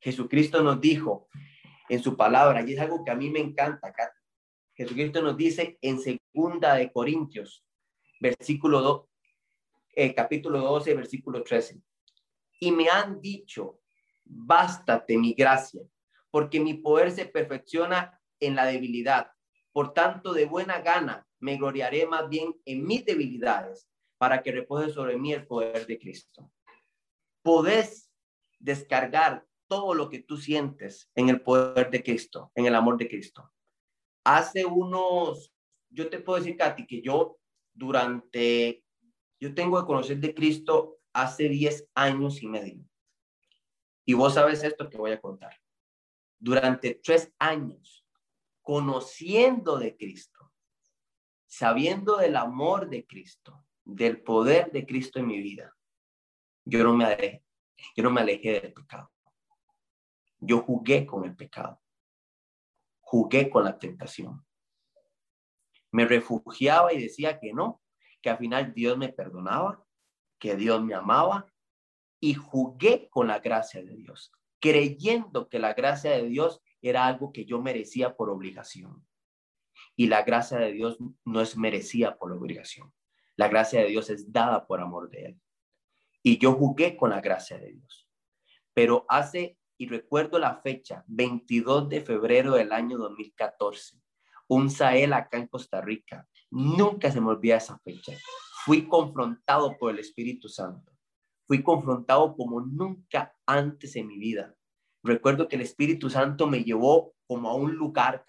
[0.00, 1.28] Jesucristo nos dijo
[1.88, 4.12] en su palabra, y es algo que a mí me encanta acá.
[4.74, 7.64] Jesucristo nos dice en segunda de Corintios,
[8.20, 9.11] versículo 2,
[9.92, 11.80] eh, capítulo 12, versículo 13.
[12.60, 13.80] Y me han dicho,
[14.24, 15.82] bástate mi gracia,
[16.30, 19.30] porque mi poder se perfecciona en la debilidad.
[19.72, 24.92] Por tanto, de buena gana me gloriaré más bien en mis debilidades para que repose
[24.92, 26.50] sobre mí el poder de Cristo.
[27.42, 28.10] Podés
[28.60, 33.08] descargar todo lo que tú sientes en el poder de Cristo, en el amor de
[33.08, 33.50] Cristo.
[34.24, 35.52] Hace unos,
[35.90, 37.38] yo te puedo decir, Katy, que yo
[37.74, 38.84] durante,
[39.42, 42.88] yo tengo que conocer de Cristo hace 10 años y medio.
[44.04, 45.60] Y vos sabes esto que voy a contar.
[46.38, 48.06] Durante tres años,
[48.60, 50.52] conociendo de Cristo,
[51.48, 55.76] sabiendo del amor de Cristo, del poder de Cristo en mi vida,
[56.64, 57.44] yo no me alejé,
[57.96, 59.10] yo no me alejé del pecado.
[60.38, 61.82] Yo jugué con el pecado.
[63.00, 64.46] Jugué con la tentación.
[65.90, 67.81] Me refugiaba y decía que no,
[68.22, 69.84] que al final Dios me perdonaba,
[70.38, 71.52] que Dios me amaba
[72.20, 74.32] y jugué con la gracia de Dios.
[74.60, 79.04] creyendo que la gracia de Dios era algo que yo merecía por obligación.
[79.96, 82.92] Y la gracia de Dios no es merecida por obligación.
[83.36, 85.40] La gracia de Dios es dada por amor de Él.
[86.22, 88.08] Y yo jugué con la gracia de Dios.
[88.72, 94.00] Pero hace, y recuerdo la fecha, 22 de febrero del año 2014,
[94.46, 96.28] un Sael acá en Costa Rica.
[96.52, 98.12] Nunca se me olvida esa fecha.
[98.66, 100.92] Fui confrontado por el Espíritu Santo.
[101.46, 104.54] Fui confrontado como nunca antes en mi vida.
[105.02, 108.22] Recuerdo que el Espíritu Santo me llevó como a un lugar.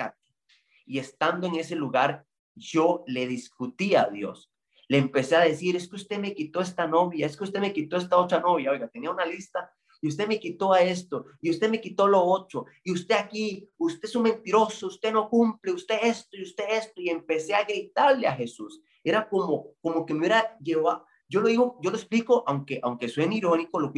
[0.85, 4.49] Y estando en ese lugar, yo le discutí a Dios.
[4.87, 7.73] Le empecé a decir, es que usted me quitó esta novia, es que usted me
[7.73, 8.71] quitó esta otra novia.
[8.71, 9.69] Oiga, tenía una lista
[10.03, 13.69] y usted me quitó a esto, y usted me quitó lo otro, y usted aquí,
[13.77, 17.63] usted es un mentiroso, usted no cumple, usted esto y usted esto, y empecé a
[17.63, 18.81] gritarle a Jesús.
[19.01, 23.07] Era como, como que me hubiera llevado, yo lo digo, yo lo explico, aunque, aunque
[23.07, 23.93] suene irónico, lo,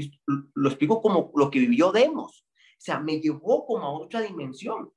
[0.53, 2.45] lo explico como lo que vivió Demos.
[2.47, 4.93] O sea, me llevó como a otra dimensión.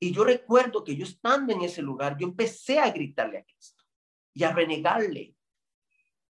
[0.00, 3.84] Y yo recuerdo que yo estando en ese lugar, yo empecé a gritarle a Cristo
[4.32, 5.36] y a renegarle.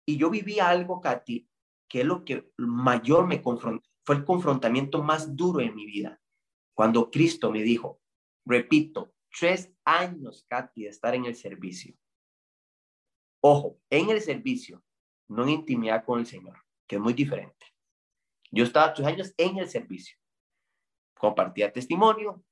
[0.04, 1.48] Y yo viví algo, Katy,
[1.88, 6.20] que es lo que mayor me confrontó, fue el confrontamiento más duro en mi vida.
[6.74, 8.00] Cuando Cristo me dijo,
[8.44, 11.94] repito, tres años, Katy, de estar en el servicio.
[13.40, 14.82] Ojo, en el servicio,
[15.28, 17.66] no en intimidad con el Señor, que es muy diferente.
[18.50, 20.16] Yo estaba tres años en el servicio.
[21.18, 22.44] Compartía testimonio,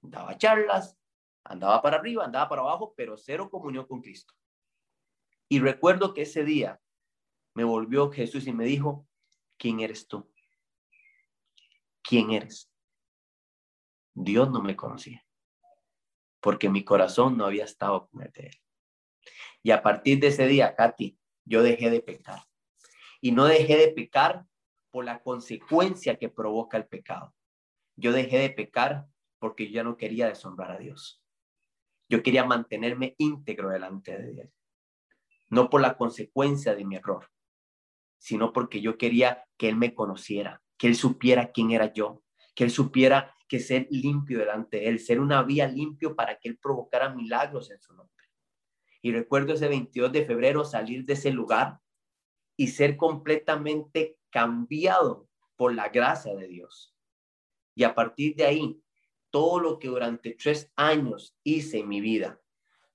[0.00, 0.96] daba charlas,
[1.44, 4.34] andaba para arriba, andaba para abajo, pero cero comunión con Cristo.
[5.48, 6.80] Y recuerdo que ese día
[7.54, 9.06] me volvió Jesús y me dijo,
[9.56, 10.30] ¿quién eres tú?
[12.02, 12.70] ¿Quién eres?
[14.14, 15.24] Dios no me conocía,
[16.40, 18.50] porque mi corazón no había estado con él.
[19.62, 22.42] Y a partir de ese día, Katy, yo dejé de pecar.
[23.20, 24.46] Y no dejé de pecar
[24.90, 27.34] por la consecuencia que provoca el pecado.
[27.96, 29.06] Yo dejé de pecar
[29.38, 31.22] porque yo ya no quería deshonrar a Dios.
[32.08, 34.48] Yo quería mantenerme íntegro delante de Dios,
[35.50, 37.30] no por la consecuencia de mi error,
[38.18, 42.22] sino porque yo quería que Él me conociera, que Él supiera quién era yo,
[42.54, 46.48] que Él supiera que ser limpio delante de Él, ser una vía limpio para que
[46.48, 48.14] Él provocara milagros en su nombre.
[49.00, 51.78] Y recuerdo ese 22 de febrero salir de ese lugar
[52.56, 56.94] y ser completamente cambiado por la gracia de Dios.
[57.74, 58.82] Y a partir de ahí,
[59.30, 62.40] todo lo que durante tres años hice en mi vida,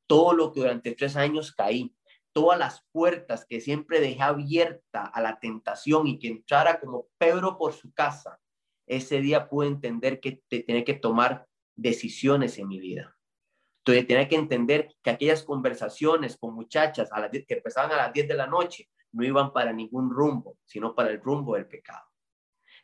[0.07, 1.95] todo lo que durante tres años caí,
[2.33, 7.57] todas las puertas que siempre dejé abierta a la tentación y que entrara como Pedro
[7.57, 8.39] por su casa,
[8.87, 13.15] ese día pude entender que tenía que tomar decisiones en mi vida.
[13.79, 18.13] Entonces tenía que entender que aquellas conversaciones con muchachas a las que empezaban a las
[18.13, 22.03] 10 de la noche no iban para ningún rumbo, sino para el rumbo del pecado.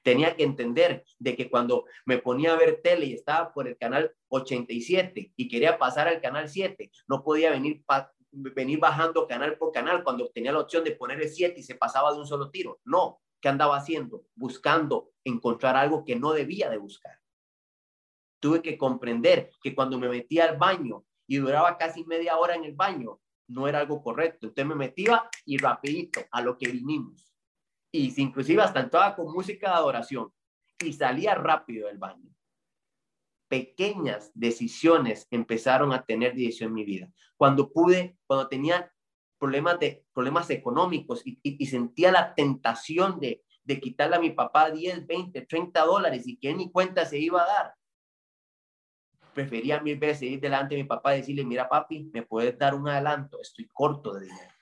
[0.04, 3.78] Tenía que entender de que cuando me ponía a ver tele y estaba por el
[3.78, 7.84] canal 87 y quería pasar al canal 7, no podía venir
[8.32, 11.76] venir bajando canal por canal cuando tenía la opción de poner el 7 y se
[11.76, 12.80] pasaba de un solo tiro.
[12.86, 14.26] No, ¿qué andaba haciendo?
[14.36, 17.20] Buscando encontrar algo que no debía de buscar.
[18.40, 22.64] Tuve que comprender que cuando me metía al baño y duraba casi media hora en
[22.64, 24.48] el baño, no era algo correcto.
[24.48, 27.34] Entonces me metía y rapidito a lo que vinimos.
[27.92, 30.32] Y inclusive hasta entraba con música de adoración
[30.80, 32.30] y salía rápido del baño
[33.50, 37.12] pequeñas decisiones empezaron a tener dirección en mi vida.
[37.36, 38.94] Cuando pude, cuando tenía
[39.38, 45.08] problemas, de, problemas económicos y, sentía la tentación de, de quitarle a mi papá 10,
[45.08, 47.74] 20, 30 dólares y que ni cuenta se iba a dar,
[49.34, 52.76] prefería mil veces ir delante de mi papá y decirle, mira papi, ¿me puedes dar
[52.76, 53.40] un adelanto?
[53.42, 54.54] Estoy corto de dinero.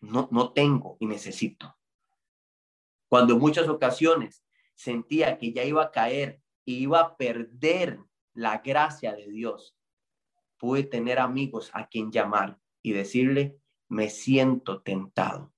[0.00, 1.76] No, no tengo y necesito.
[3.08, 4.44] Cuando en muchas ocasiones
[4.74, 8.00] sentía que ya iba a caer iba a perder
[8.32, 9.76] la gracia de Dios,
[10.58, 15.52] pude tener amigos a quien llamar y decirle, me siento tentado.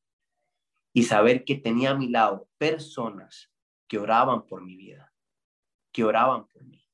[0.92, 3.52] Y saber que tenía a mi lado personas
[3.86, 5.12] que oraban por mi vida,
[5.92, 6.86] que oraban por mí.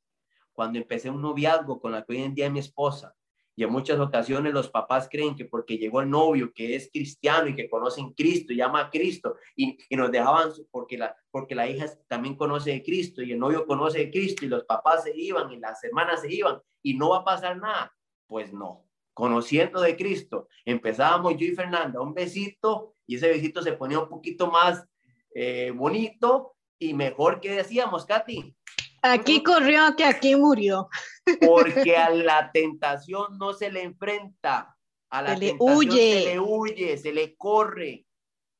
[0.52, 3.16] Cuando empecé un noviazgo con la que hoy en día es mi esposa,
[3.54, 7.48] y en muchas ocasiones los papás creen que porque llegó el novio que es cristiano
[7.48, 11.54] y que conoce en Cristo, llama a Cristo, y, y, nos dejaban porque la, porque
[11.54, 15.04] la hija también conoce de Cristo y el novio conoce de Cristo y los papás
[15.04, 17.94] se iban y las hermanas se iban y no va a pasar nada.
[18.26, 23.72] Pues no, conociendo de Cristo, empezábamos yo y Fernanda un besito y ese besito se
[23.74, 24.86] ponía un poquito más
[25.34, 28.56] eh, bonito y mejor que decíamos, Katy,
[29.02, 30.88] Aquí corrió que aquí murió.
[31.40, 34.76] Porque a la tentación no se le enfrenta,
[35.10, 36.22] a la se tentación huye.
[36.22, 38.06] se le huye, se le corre.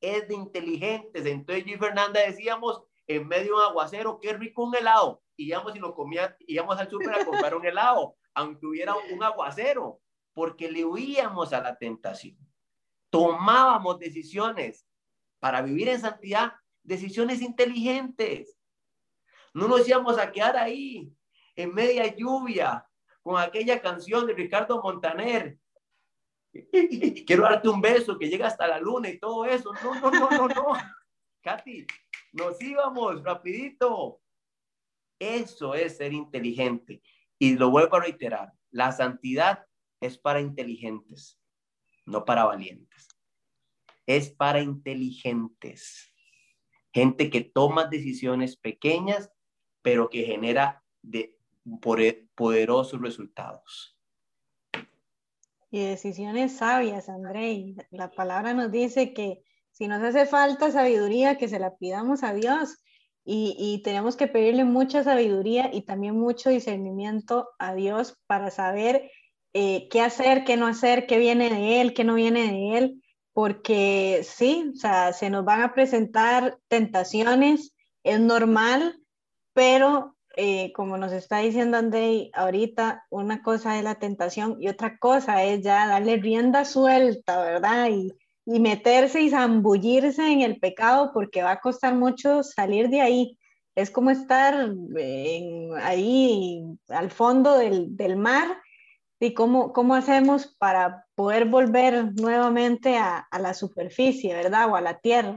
[0.01, 1.25] Es de inteligentes.
[1.25, 5.23] Entonces yo y Fernanda decíamos, en medio de un aguacero, qué rico un helado.
[5.37, 9.23] Y íbamos y lo comía, íbamos al súper a comprar un helado, aunque hubiera un
[9.23, 9.99] aguacero,
[10.33, 12.37] porque le huíamos a la tentación.
[13.09, 14.85] Tomábamos decisiones
[15.39, 16.53] para vivir en santidad,
[16.83, 18.57] decisiones inteligentes.
[19.53, 21.11] No nos íbamos a quedar ahí
[21.55, 22.87] en media lluvia
[23.21, 25.57] con aquella canción de Ricardo Montaner.
[27.25, 29.71] Quiero darte un beso que llega hasta la luna y todo eso.
[29.83, 30.73] No, no, no, no, no.
[31.43, 31.85] Katy,
[32.33, 34.21] nos íbamos rapidito.
[35.19, 37.01] Eso es ser inteligente.
[37.39, 39.65] Y lo vuelvo a reiterar, la santidad
[39.99, 41.39] es para inteligentes,
[42.05, 43.07] no para valientes.
[44.05, 46.13] Es para inteligentes.
[46.93, 49.32] Gente que toma decisiones pequeñas,
[49.83, 51.37] pero que genera de
[52.35, 53.95] poderosos resultados.
[55.69, 57.75] Y decisiones sabias, André.
[57.91, 62.33] La palabra nos dice que si nos hace falta sabiduría, que se la pidamos a
[62.33, 62.77] Dios.
[63.25, 69.09] Y, tenemos que pedirle mucha sabiduría y también mucho discernimiento a Dios para saber
[69.53, 73.03] eh, qué hacer, qué no hacer, qué viene de Él, qué no viene de Él,
[73.31, 78.99] porque sí, o sea, se nos van a presentar tentaciones, es normal,
[79.53, 84.97] pero eh, como nos está diciendo Andrei ahorita, una cosa es la tentación y otra
[84.97, 87.89] cosa es ya darle rienda suelta, ¿verdad?
[87.89, 88.11] Y,
[88.45, 93.37] y meterse y zambullirse en el pecado porque va a costar mucho salir de ahí.
[93.75, 94.71] Es como estar
[95.81, 98.61] ahí al fondo del, del, mar
[99.19, 104.69] y cómo, cómo hacemos para poder volver nuevamente a, a, la superficie, ¿verdad?
[104.69, 105.35] O a la tierra.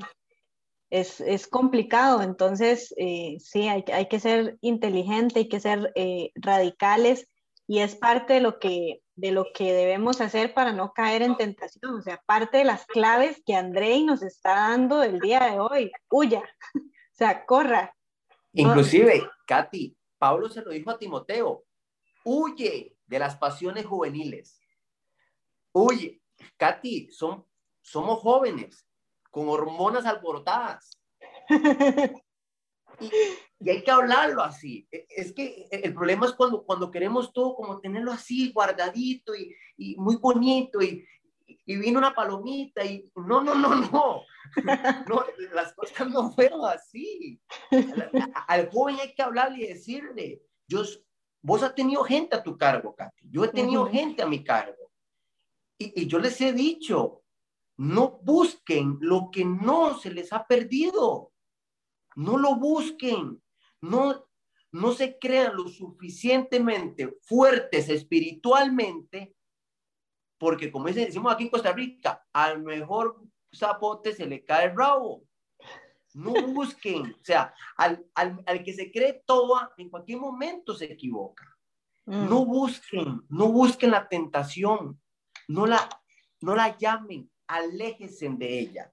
[0.88, 6.31] Es, es complicado, entonces eh, sí, hay, hay, que ser inteligente, hay que ser eh,
[6.37, 7.29] radicales
[7.66, 11.37] y es parte de lo que de lo que debemos hacer para no caer en
[11.37, 11.94] tentación.
[11.94, 15.90] O sea, parte de las claves que Andrei nos está dando el día de hoy.
[16.11, 16.42] Huya,
[16.75, 16.81] o
[17.12, 17.94] sea, corra.
[18.53, 21.64] Inclusive, Katy, Pablo se lo dijo a Timoteo,
[22.25, 24.61] huye de las pasiones juveniles.
[25.72, 26.20] Huye.
[26.59, 27.46] Katy, son,
[27.81, 28.86] somos jóvenes
[29.37, 30.99] con hormonas alborotadas.
[33.61, 34.88] Y, hay que hablarlo así.
[34.90, 39.55] E, es que el problema es cuando, cuando queremos todo como tenerlo así, guardadito y,
[39.77, 41.07] y muy bonito y,
[41.46, 44.22] y vino una palomita y no, no, no, no.
[45.09, 47.38] no las cosas no fueron así.
[48.49, 50.83] Al, joven hay que hablarle y decirle, yo,
[51.42, 53.29] vos has tenido gente a tu cargo, Katy.
[53.31, 54.90] Yo he tenido gente a mi cargo.
[55.77, 57.26] Y, y yo les he dicho,
[57.77, 61.33] no busquen lo que no se les ha perdido.
[62.15, 63.43] No lo busquen.
[63.83, 64.27] No,
[64.73, 69.35] no se crean lo suficientemente fuertes espiritualmente,
[70.39, 73.23] porque como decimos aquí en Costa Rica, al mejor
[73.55, 75.25] zapote se le cae el rabo.
[76.15, 78.07] No busquen, o sea, al,
[78.65, 81.45] que se cree todo, en cualquier momento se equivoca.
[82.07, 82.29] Mm.
[82.29, 84.99] No busquen, no busquen la tentación,
[85.49, 85.87] no la,
[86.41, 88.93] no la llamen, aléjense de ella,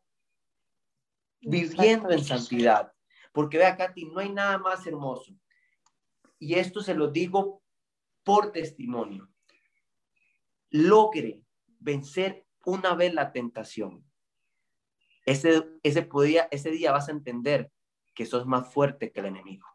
[1.41, 2.91] viviendo en santidad.
[3.31, 5.33] Porque vea, Katy, no hay nada más hermoso.
[6.39, 7.63] Y esto se lo digo
[8.23, 9.29] por testimonio.
[10.69, 11.43] Logre
[11.79, 14.05] vencer una vez la tentación.
[15.25, 17.71] Ese, ese, podía, ese día vas a entender
[18.13, 19.67] que sos más fuerte que el enemigo.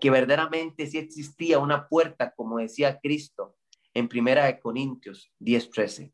[0.00, 3.56] Que verdaderamente sí existía una puerta, como decía Cristo
[3.92, 6.12] en Primera de Corintios 10:13.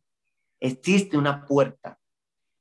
[0.60, 1.98] Existe una puerta.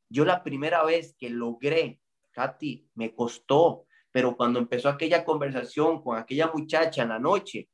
[0.10, 2.00] Yo la primera vez que logré
[2.32, 7.70] Katy, me costó, pero cuando empezó aquella conversación con aquella muchacha en la noche,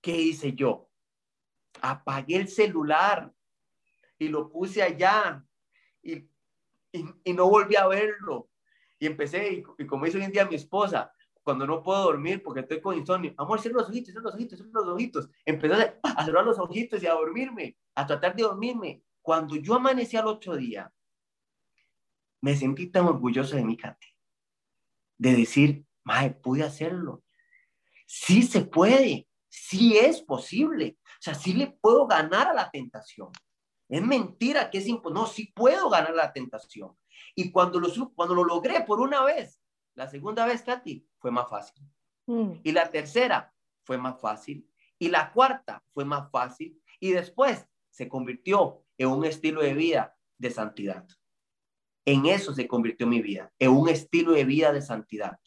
[0.00, 0.88] ¿qué hice yo?
[1.80, 3.32] Apagué el celular
[4.18, 5.42] y lo puse allá
[6.02, 6.28] y,
[6.92, 8.50] y, no volví a verlo.
[8.98, 11.12] Y empecé, y, como dice hoy en día mi esposa,
[11.42, 14.58] cuando no puedo dormir porque estoy con insomnio, amor, cierra los ojitos, cierra los ojitos,
[14.58, 15.30] cierra los ojitos.
[15.44, 19.02] Empecé a cerrar los ojitos y a dormirme, a tratar de dormirme.
[19.22, 20.92] Cuando yo amanecí al otro día,
[22.40, 24.06] me sentí tan orgulloso de mi Katy,
[25.18, 27.22] de decir, mae, pude hacerlo.
[28.06, 30.98] Sí se puede, sí es posible.
[31.04, 33.30] O sea, sí le puedo ganar a la tentación.
[33.88, 35.20] Es mentira que es imposible.
[35.20, 36.96] No, sí puedo ganar la tentación.
[37.34, 39.60] Y cuando lo, cuando lo logré por una vez,
[39.94, 41.84] la segunda vez, Katy, fue más fácil.
[42.26, 42.52] Mm.
[42.62, 43.52] Y la tercera
[43.84, 44.66] fue más fácil.
[44.98, 46.80] Y la cuarta fue más fácil.
[47.00, 51.08] Y después se convirtió en un estilo de vida de santidad.
[52.04, 55.40] En eso se convirtió mi vida, en un estilo de vida de santidad,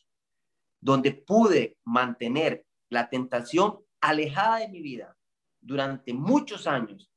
[0.81, 5.15] donde pude mantener la tentación alejada de mi vida
[5.61, 7.11] durante muchos años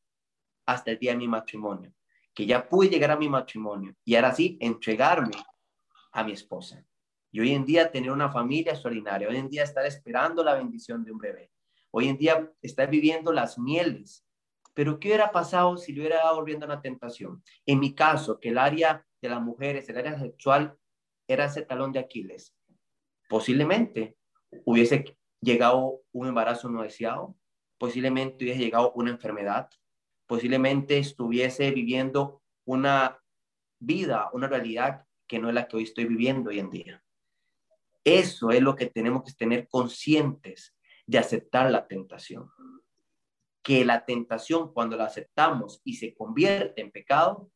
[0.67, 1.95] hasta el día de mi matrimonio,
[2.35, 5.43] que ya pude llegar a mi matrimonio y ahora sí entregarme
[6.13, 6.85] a mi esposa.
[7.33, 11.03] Y hoy en día tener una familia extraordinaria, hoy en día estar esperando la bendición
[11.03, 11.51] de un bebé,
[11.93, 14.26] hoy en día estar viviendo las mieles.
[14.77, 17.43] Pero ¿qué hubiera pasado si le hubiera dado volviendo a una tentación?
[17.65, 20.77] En mi caso, que el área de las mujeres, el área sexual,
[21.27, 22.55] era ese talón de Aquiles.
[23.27, 24.19] Posiblemente
[24.67, 27.39] hubiese llegado un embarazo no deseado,
[27.79, 29.71] posiblemente hubiese llegado una enfermedad,
[30.27, 33.19] posiblemente estuviese viviendo una
[33.79, 37.03] vida, una realidad que no es la que hoy estoy viviendo hoy en día.
[38.05, 42.51] Eso es lo que tenemos que tener conscientes de aceptar la tentación.
[43.67, 47.51] Que la tentación, cuando la aceptamos y se convierte en pecado,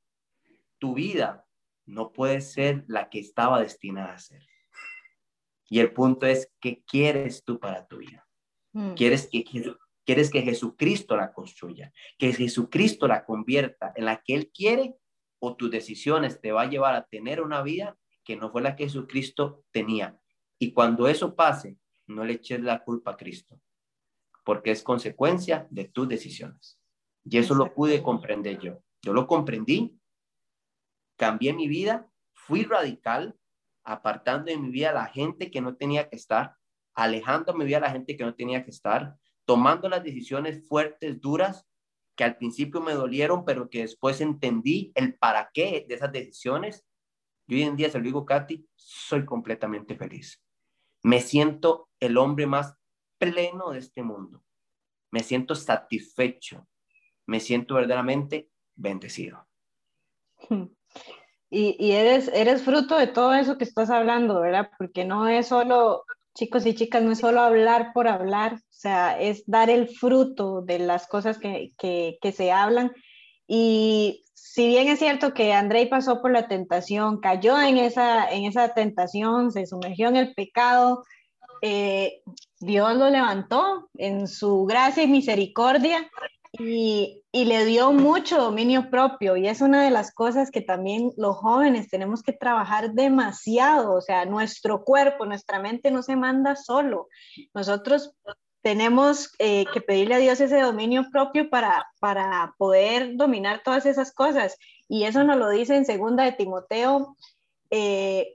[0.78, 1.46] tu vida
[1.86, 4.44] no puede ser la que estaba destinada a ser.
[5.68, 8.26] Y el punto es, ¿qué quieres tú para tu vida?
[8.72, 8.94] Mm.
[8.94, 9.44] ¿Quieres que,
[10.04, 11.92] ¿Quieres que Jesucristo la construya?
[12.18, 14.96] ¿Que Jesucristo la convierta en la que Él quiere?
[15.38, 18.74] ¿O tus decisiones te va a llevar a tener una vida que no fue la
[18.74, 20.18] que Jesucristo tenía?
[20.58, 23.60] Y cuando eso pase, no le eches la culpa a Cristo,
[24.44, 26.78] porque es consecuencia de tus decisiones.
[27.24, 28.82] Y eso lo pude comprender yo.
[29.02, 29.98] Yo lo comprendí,
[31.16, 33.36] cambié mi vida, fui radical,
[33.84, 36.56] apartando de mi vida a la gente que no tenía que estar,
[36.94, 41.20] alejando mi vida a la gente que no tenía que estar, tomando las decisiones fuertes,
[41.20, 41.66] duras,
[42.16, 46.84] que al principio me dolieron, pero que después entendí el para qué de esas decisiones.
[47.46, 50.42] Y hoy en día, se lo digo, Katy, soy completamente feliz.
[51.02, 52.76] Me siento el hombre más
[53.20, 54.42] pleno de este mundo.
[55.12, 56.66] Me siento satisfecho.
[57.26, 59.46] Me siento verdaderamente bendecido.
[61.52, 64.70] Y, eres, fruto de todo eso que estás hablando, ¿verdad?
[64.78, 69.20] Porque no es solo chicos y chicas, no es solo hablar por hablar, o sea,
[69.20, 71.72] es dar el fruto de las cosas que,
[72.32, 72.92] se hablan.
[73.48, 79.50] Y si bien es cierto que Andrei pasó por la tentación, cayó en esa tentación,
[79.50, 81.02] se sumergió en el pecado,
[81.62, 82.22] eh,
[82.58, 86.10] Dios lo levantó en su gracia y misericordia
[86.52, 91.12] y, y, le dio mucho dominio propio y es una de las cosas que también
[91.16, 96.56] los jóvenes tenemos que trabajar demasiado, o sea, nuestro cuerpo, nuestra mente no se manda
[96.56, 97.08] solo.
[97.54, 98.14] Nosotros
[98.62, 104.12] tenemos eh, que pedirle a Dios ese dominio propio para, para poder dominar todas esas
[104.12, 104.56] cosas.
[104.88, 107.16] Y eso nos lo dice en segunda de Timoteo
[107.70, 108.30] 1 eh,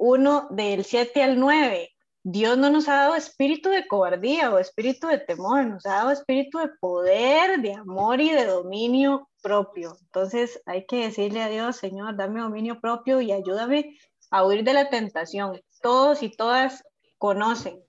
[0.51, 1.94] del 7 al 9.
[2.27, 6.09] Dios no nos ha dado espíritu de cobardía o espíritu de temor, nos ha dado
[6.09, 9.95] espíritu de poder, de amor y de dominio propio.
[10.01, 13.95] Entonces hay que decirle a Dios, Señor, dame dominio propio y ayúdame
[14.31, 15.61] a huir de la tentación.
[15.83, 16.83] Todos y todas
[17.19, 17.79] conocen,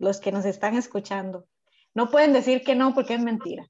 [0.00, 1.46] los que nos están escuchando.
[1.94, 3.64] No pueden decir que no porque es mentira.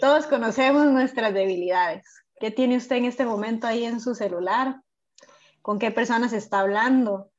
[0.00, 2.02] Todos conocemos nuestras debilidades.
[2.40, 4.80] ¿Qué tiene usted en este momento ahí en su celular?
[5.60, 7.30] ¿Con qué personas está hablando?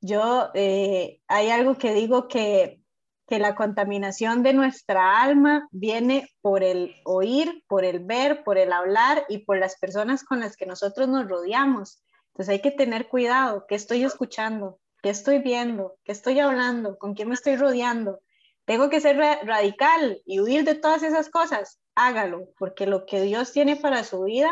[0.00, 2.82] Yo, eh, hay algo que digo que,
[3.26, 8.72] que la contaminación de nuestra alma viene por el oír, por el ver, por el
[8.72, 12.02] hablar y por las personas con las que nosotros nos rodeamos.
[12.28, 17.14] Entonces hay que tener cuidado, qué estoy escuchando, qué estoy viendo, qué estoy hablando, con
[17.14, 18.20] quién me estoy rodeando.
[18.66, 21.80] Tengo que ser radical y huir de todas esas cosas.
[21.94, 24.50] Hágalo, porque lo que Dios tiene para su vida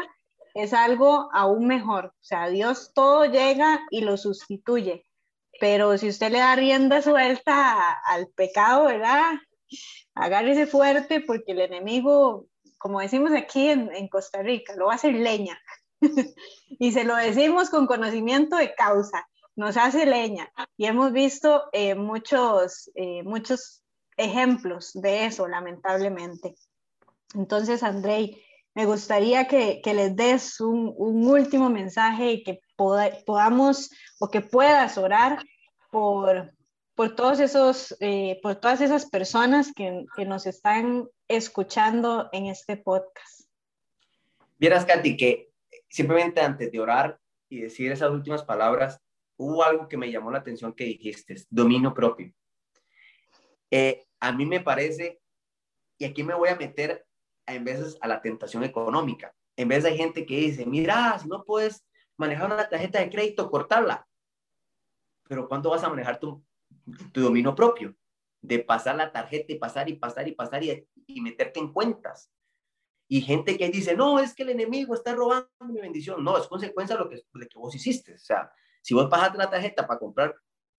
[0.54, 2.06] es algo aún mejor.
[2.06, 5.04] O sea, Dios todo llega y lo sustituye.
[5.60, 9.34] Pero si usted le da rienda suelta al pecado, ¿verdad?
[10.14, 12.46] Agárrese fuerte porque el enemigo,
[12.78, 15.58] como decimos aquí en, Costa Rica, lo va a hacer leña.
[16.78, 20.52] y se lo decimos con conocimiento de causa, nos hace leña.
[20.76, 23.82] Y hemos visto eh, muchos, eh, muchos
[24.16, 26.54] ejemplos de eso, lamentablemente.
[27.34, 28.44] Entonces, Andrei,
[28.74, 35.38] me gustaría que, les des un, último mensaje y que podamos o que puedas orar
[35.90, 36.52] por,
[36.96, 42.76] por, todos esos, eh, por todas esas personas que, que, nos están escuchando en este
[42.76, 43.48] podcast.
[44.58, 45.50] Vieras, Katy, que
[45.88, 49.00] simplemente antes de orar y decir esas últimas palabras,
[49.36, 52.32] hubo algo que me llamó la atención que dijiste, dominio propio.
[53.70, 55.20] Eh, a mí me parece,
[55.98, 57.04] y aquí me voy a meter
[57.46, 59.34] en veces a la tentación económica.
[59.56, 61.84] En vez de gente que dice, mira, si no puedes
[62.16, 64.06] manejar una tarjeta de crédito, cortarla
[65.28, 66.44] pero ¿cuándo vas a manejar tu,
[67.12, 67.94] tu dominio propio?
[68.40, 72.30] De pasar la tarjeta y pasar y pasar y pasar y, y meterte en cuentas.
[73.08, 76.22] Y gente que dice, no, es que el enemigo está robando mi bendición.
[76.22, 78.14] No, es consecuencia de lo que, de que vos hiciste.
[78.14, 78.50] O sea,
[78.82, 80.34] si vos pasaste la tarjeta para comprar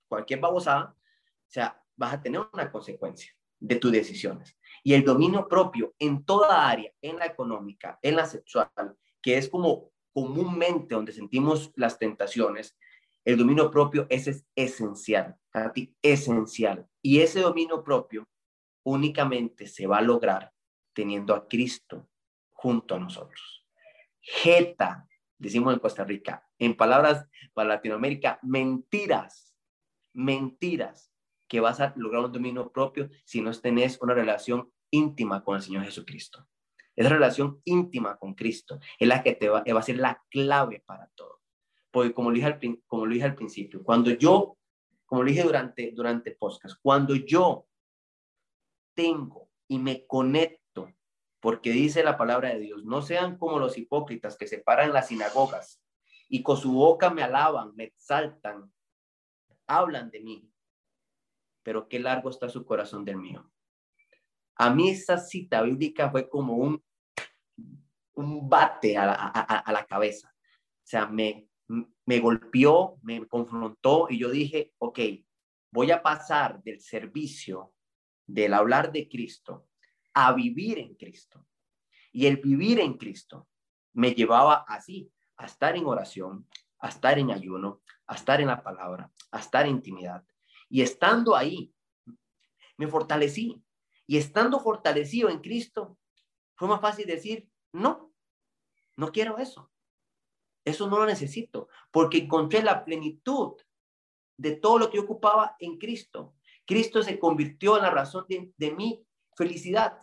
[0.08, 4.56] cualquier babosada, o sea, vas a tener una consecuencia de tus decisiones.
[4.88, 8.70] Y el dominio propio en toda área, en la económica, en la sexual,
[9.20, 12.78] que es como comúnmente donde sentimos las tentaciones,
[13.26, 15.36] El dominio propio ese es esencial,
[15.74, 16.88] ti esencial.
[17.02, 18.30] Y ese dominio propio
[18.84, 20.54] únicamente se va a lograr
[20.94, 22.08] teniendo a Cristo
[22.54, 23.66] junto a nosotros.
[24.22, 25.08] Jeta,
[25.40, 29.56] decimos en Costa Rica, en palabras para Latinoamérica, mentiras,
[30.14, 31.12] mentiras
[31.48, 35.62] que vas a lograr un dominio propio si no tenés una relación íntima con el
[35.62, 36.48] Señor Jesucristo.
[36.96, 41.08] Esa relación íntima con Cristo es la que te va, a ser la clave para
[41.16, 41.42] todo.
[41.92, 44.58] Porque como lo dije al, como lo dije al principio, cuando yo,
[45.06, 47.68] como lo dije durante, durante podcast, cuando yo
[48.94, 50.92] tengo y me conecto,
[51.42, 54.94] porque dice la palabra de Dios, no sean como los hipócritas que se paran en
[54.94, 55.82] las sinagogas
[56.30, 58.72] y con su boca me alaban, me exaltan,
[59.68, 60.50] hablan de mí,
[61.62, 63.52] pero qué largo está su corazón del mío.
[64.56, 66.84] A mí esa cita bíblica fue como un,
[68.14, 70.34] un bate a la, a, la cabeza.
[70.36, 75.00] O sea, me, me golpeó, me confrontó y yo dije, ok,
[75.72, 77.74] voy a pasar del servicio,
[78.26, 79.68] del hablar de Cristo,
[80.14, 81.46] a vivir en Cristo.
[82.12, 83.50] Y el vivir en Cristo
[83.94, 86.48] me llevaba así, a estar en oración,
[86.80, 90.24] a estar en ayuno, a estar en la palabra, a estar en intimidad.
[90.70, 91.74] Y estando ahí,
[92.78, 93.62] me fortalecí.
[94.08, 95.98] Y estando fortalecido en Cristo,
[96.56, 98.14] fue más fácil decir, no,
[98.98, 99.72] no quiero eso.
[100.64, 103.54] Eso no lo necesito, porque encontré la plenitud
[104.38, 106.36] de todo lo que ocupaba en Cristo.
[106.66, 110.00] Cristo se convirtió en la razón de, de mi felicidad.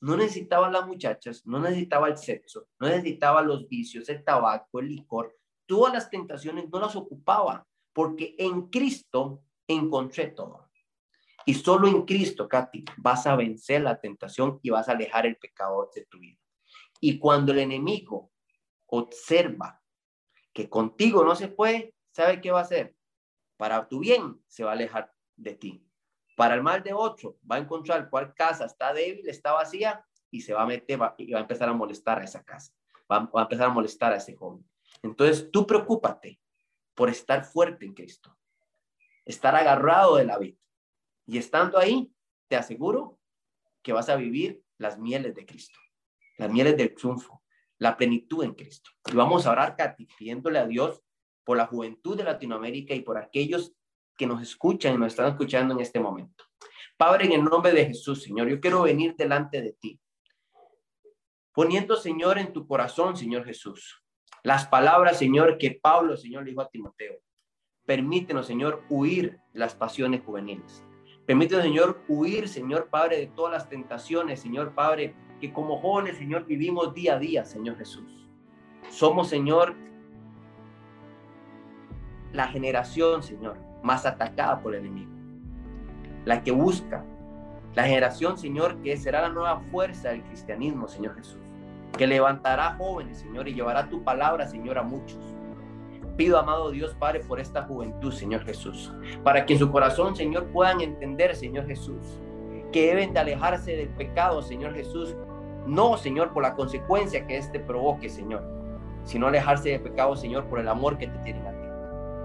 [0.00, 4.88] No necesitaba las muchachas, no necesitaba el sexo, no necesitaba los vicios, el tabaco, el
[4.88, 5.38] licor.
[5.66, 10.71] Todas las tentaciones no las ocupaba, porque en Cristo encontré todo.
[11.44, 15.36] Y solo en Cristo, Katy, vas a vencer la tentación y vas a alejar el
[15.36, 16.38] pecado de tu vida.
[17.00, 18.30] Y cuando el enemigo
[18.86, 19.80] observa
[20.52, 22.94] que contigo no se puede, ¿sabe qué va a hacer?
[23.56, 25.86] Para tu bien se va a alejar de ti.
[26.36, 30.40] Para el mal de otro, va a encontrar cuál casa está débil, está vacía y
[30.40, 32.72] se va a meter y va a empezar a molestar a esa casa.
[33.10, 34.64] Va, va a empezar a molestar a ese joven.
[35.02, 36.40] Entonces, tú preocúpate
[36.94, 38.36] por estar fuerte en Cristo,
[39.24, 40.62] estar agarrado de la vida
[41.32, 42.12] y estando ahí,
[42.46, 43.18] te aseguro
[43.80, 45.80] que vas a vivir las mieles de Cristo,
[46.36, 47.42] las mieles del triunfo,
[47.78, 48.90] la plenitud en Cristo.
[49.10, 49.74] Y vamos a orar,
[50.18, 51.02] pidiéndole a Dios
[51.42, 53.72] por la juventud de Latinoamérica y por aquellos
[54.14, 56.44] que nos escuchan y nos están escuchando en este momento.
[56.98, 59.98] Padre, en el nombre de Jesús, Señor, yo quiero venir delante de ti,
[61.54, 64.04] poniendo, Señor, en tu corazón, Señor Jesús,
[64.42, 67.14] las palabras, Señor, que Pablo, Señor, le dijo a Timoteo.
[67.86, 70.84] Permítenos, Señor, huir las pasiones juveniles.
[71.26, 76.46] Permítenos, Señor, huir, Señor Padre, de todas las tentaciones, Señor Padre, que como jóvenes, Señor,
[76.46, 78.28] vivimos día a día, Señor Jesús.
[78.90, 79.74] Somos, Señor,
[82.32, 85.12] la generación, Señor, más atacada por el enemigo.
[86.24, 87.04] La que busca.
[87.74, 91.40] La generación, Señor, que será la nueva fuerza del cristianismo, Señor Jesús.
[91.96, 95.18] Que levantará jóvenes, Señor, y llevará tu palabra, Señor, a muchos.
[96.16, 98.92] Pido, amado Dios Padre, por esta juventud, Señor Jesús,
[99.24, 102.20] para que en su corazón, Señor, puedan entender, Señor Jesús,
[102.70, 105.16] que deben de alejarse del pecado, Señor Jesús,
[105.66, 108.42] no, Señor, por la consecuencia que éste provoque, Señor,
[109.04, 111.68] sino alejarse del pecado, Señor, por el amor que te tienen a ti,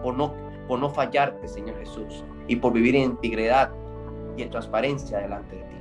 [0.03, 0.33] por no,
[0.67, 3.71] por no fallarte, Señor Jesús, y por vivir en integridad
[4.35, 5.75] y en transparencia delante de ti.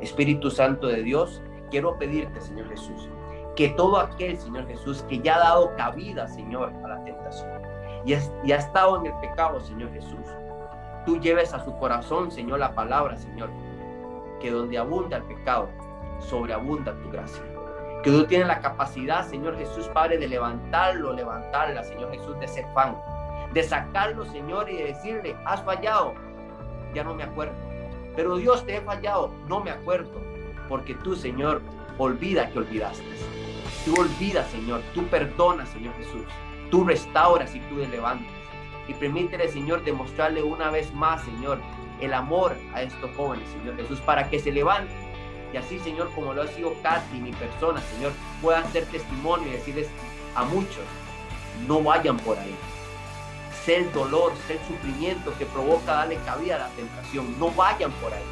[0.00, 3.08] Espíritu Santo de Dios, quiero pedirte, Señor Jesús,
[3.58, 7.60] que todo aquel, Señor Jesús, que ya ha dado cabida, Señor, a la tentación
[8.04, 10.24] y, ha estado en el pecado, Señor Jesús,
[11.04, 13.50] tú lleves a su corazón, Señor, la palabra, Señor,
[14.40, 15.68] que donde abunda el pecado,
[16.20, 17.42] sobreabunda tu gracia.
[18.04, 22.64] Que tú tienes la capacidad, Señor Jesús, Padre, de levantarlo, levantarla, Señor Jesús, de ese
[22.74, 22.96] fan,
[23.54, 26.14] de sacarlo, Señor, y de decirle, has fallado,
[26.94, 27.54] ya no me acuerdo.
[28.14, 30.12] Pero Dios te he fallado, no me acuerdo,
[30.68, 31.60] porque tú, Señor,
[31.98, 33.47] olvida que olvidaste.
[33.84, 34.82] Tú olvidas, Señor.
[34.94, 36.22] Tú perdonas, Señor Jesús.
[36.70, 38.32] Tú restauras y tú levantas.
[38.86, 41.58] Y permítele, Señor, demostrarle una vez más, Señor,
[42.00, 44.96] el amor a estos jóvenes, Señor Jesús, para que se levanten.
[45.52, 48.12] Y así, Señor, como lo ha sido Katy, mi persona, Señor,
[48.42, 49.88] pueda hacer testimonio y decirles
[50.34, 50.84] a muchos,
[51.66, 52.54] no vayan por ahí.
[53.64, 57.38] Sé el dolor, sé el sufrimiento que provoca darle cabida a la tentación.
[57.38, 58.22] No vayan por ahí.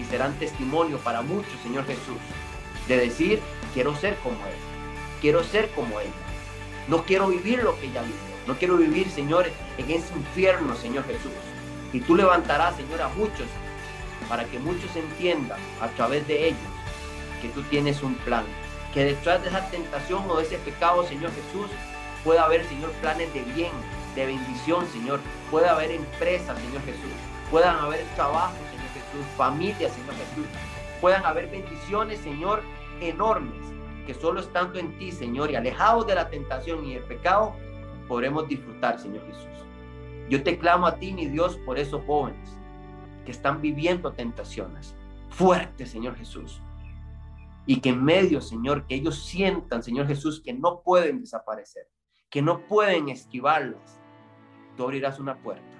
[0.00, 2.18] Y serán testimonio para muchos, Señor Jesús,
[2.88, 3.40] de decir,
[3.74, 4.54] quiero ser como Él,
[5.20, 6.08] quiero ser como Él.
[6.88, 8.16] No quiero vivir lo que ella vivió,
[8.46, 9.46] no quiero vivir, Señor,
[9.78, 11.32] en ese infierno, Señor Jesús.
[11.92, 13.46] Y tú levantarás, Señor, a muchos,
[14.28, 16.58] para que muchos entiendan a través de ellos
[17.42, 18.44] que tú tienes un plan,
[18.92, 21.70] que detrás de esa tentación o de ese pecado, Señor Jesús,
[22.22, 23.72] pueda haber, Señor, planes de bien,
[24.14, 25.20] de bendición, Señor.
[25.50, 27.12] Pueda haber empresas, Señor Jesús.
[27.50, 29.26] Puedan haber trabajos, Señor Jesús.
[29.36, 30.46] Familias, Señor Jesús.
[31.00, 32.62] Puedan haber bendiciones, Señor,
[33.08, 33.66] enormes,
[34.06, 37.54] que solo estando en ti, Señor, y alejados de la tentación y el pecado,
[38.08, 39.66] podremos disfrutar, Señor Jesús.
[40.28, 42.56] Yo te clamo a ti, mi Dios, por esos jóvenes
[43.24, 44.94] que están viviendo tentaciones
[45.30, 46.60] fuertes, Señor Jesús.
[47.66, 51.88] Y que en medio, Señor, que ellos sientan, Señor Jesús, que no pueden desaparecer,
[52.30, 54.00] que no pueden esquivarlas.
[54.76, 55.76] Tú abrirás una puerta,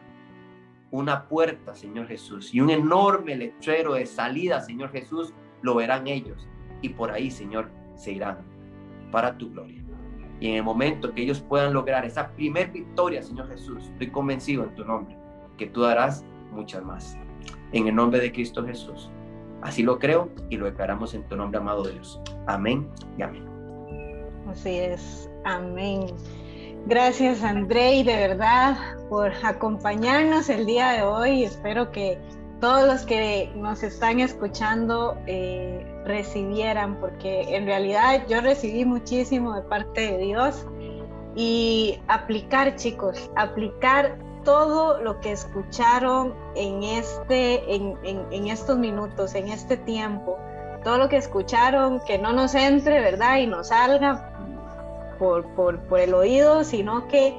[0.90, 6.48] una puerta, Señor Jesús, y un enorme letrero de salida, Señor Jesús, lo verán ellos.
[6.84, 8.36] Y por ahí, Señor, se irán
[9.10, 9.82] para tu gloria.
[10.38, 14.64] Y en el momento que ellos puedan lograr esa primer victoria, Señor Jesús, estoy convencido
[14.64, 15.16] en tu nombre
[15.56, 17.16] que tú darás muchas más.
[17.72, 19.10] En el nombre de Cristo Jesús.
[19.62, 22.20] Así lo creo y lo declaramos en tu nombre, amado Dios.
[22.46, 23.46] Amén y amén.
[24.46, 25.30] Así es.
[25.46, 26.04] Amén.
[26.84, 28.76] Gracias, André, de verdad
[29.08, 31.44] por acompañarnos el día de hoy.
[31.44, 32.18] Espero que
[32.60, 39.62] todos los que nos están escuchando eh, recibieran, porque en realidad yo recibí muchísimo de
[39.62, 40.66] parte de Dios.
[41.36, 49.48] Y aplicar, chicos, aplicar todo lo que escucharon en, este, en, en, estos minutos, en
[49.48, 50.38] este tiempo,
[50.84, 53.38] todo lo que escucharon, que no nos entre, ¿verdad?
[53.38, 54.30] Y nos salga
[55.18, 57.34] por, por, por el oído, sino que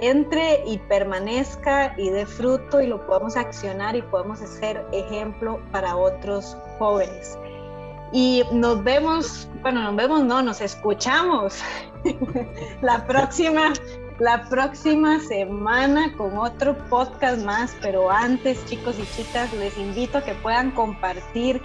[0.00, 5.96] entre y permanezca y dé fruto y lo podamos accionar y podamos ser ejemplo para
[5.96, 7.36] otros jóvenes.
[8.12, 11.62] Y nos vemos, bueno, nos vemos, no, nos escuchamos
[12.82, 13.72] la próxima
[14.20, 20.22] la próxima semana con otro podcast más, pero antes chicos y chicas les invito a
[20.22, 21.62] que puedan compartir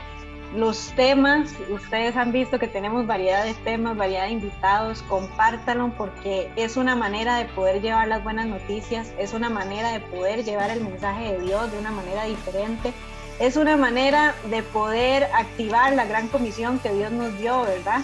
[0.55, 1.53] los temas.
[1.69, 6.95] Ustedes han visto que tenemos variedad de temas, variedad de invitados, compártanlo porque es una
[6.95, 11.33] manera de poder llevar las buenas noticias, es una manera de poder llevar el mensaje
[11.33, 12.93] de Dios de una manera diferente.
[13.39, 18.01] Es una manera de poder activar la gran comisión que Dios nos dio, ¿verdad?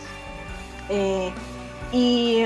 [0.89, 1.31] Eh,
[1.93, 2.43] y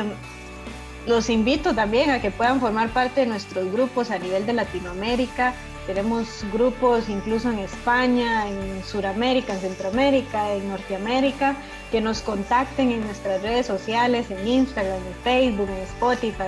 [1.08, 5.54] los invito también a que puedan formar parte de nuestros grupos a nivel de Latinoamérica.
[5.86, 11.56] Tenemos grupos incluso en España, en Sudamérica, en Centroamérica, en Norteamérica,
[11.92, 16.44] que nos contacten en nuestras redes sociales, en Instagram, en Facebook, en Spotify,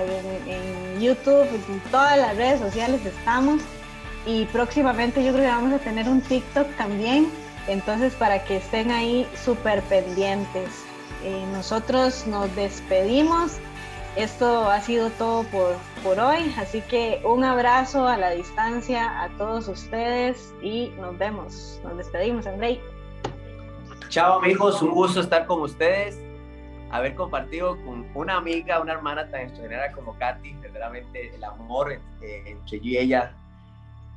[0.47, 3.61] en, YouTube, en todas las redes sociales estamos.
[4.28, 7.32] Y próximamente yo creo que vamos a tener un TikTok también,
[7.67, 10.86] entonces para que estén ahí súper pendientes.
[11.23, 13.57] Eh, nosotros nos despedimos
[14.17, 19.30] esto ha sido todo por, por hoy, así que un abrazo a la distancia a
[19.38, 21.80] todos ustedes y nos vemos.
[21.84, 22.82] Nos despedimos, Andrei.
[24.09, 26.19] Chao amigos, un gusto estar con ustedes,
[26.89, 32.80] haber compartido con una amiga, una hermana tan extraordinaria como Katy, verdaderamente el amor entre
[32.80, 33.36] yo y ella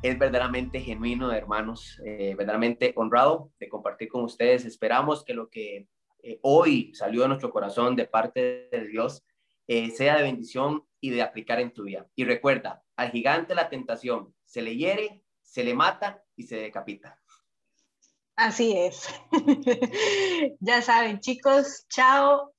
[0.02, 4.64] es verdaderamente genuino hermanos, eh, verdaderamente honrado de compartir con ustedes.
[4.64, 5.88] Esperamos que lo que
[6.22, 9.24] eh, hoy salió de nuestro corazón de parte de Dios
[9.66, 12.06] eh, sea de bendición y de aplicar en tu vida.
[12.16, 17.18] Y recuerda, al gigante la tentación se le hiere, se le mata y se decapita.
[18.36, 19.06] Así es.
[20.60, 22.52] ya saben, chicos, chao.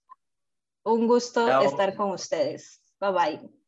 [0.84, 2.82] Un gusto estar con ustedes.
[3.00, 3.61] Bye bye.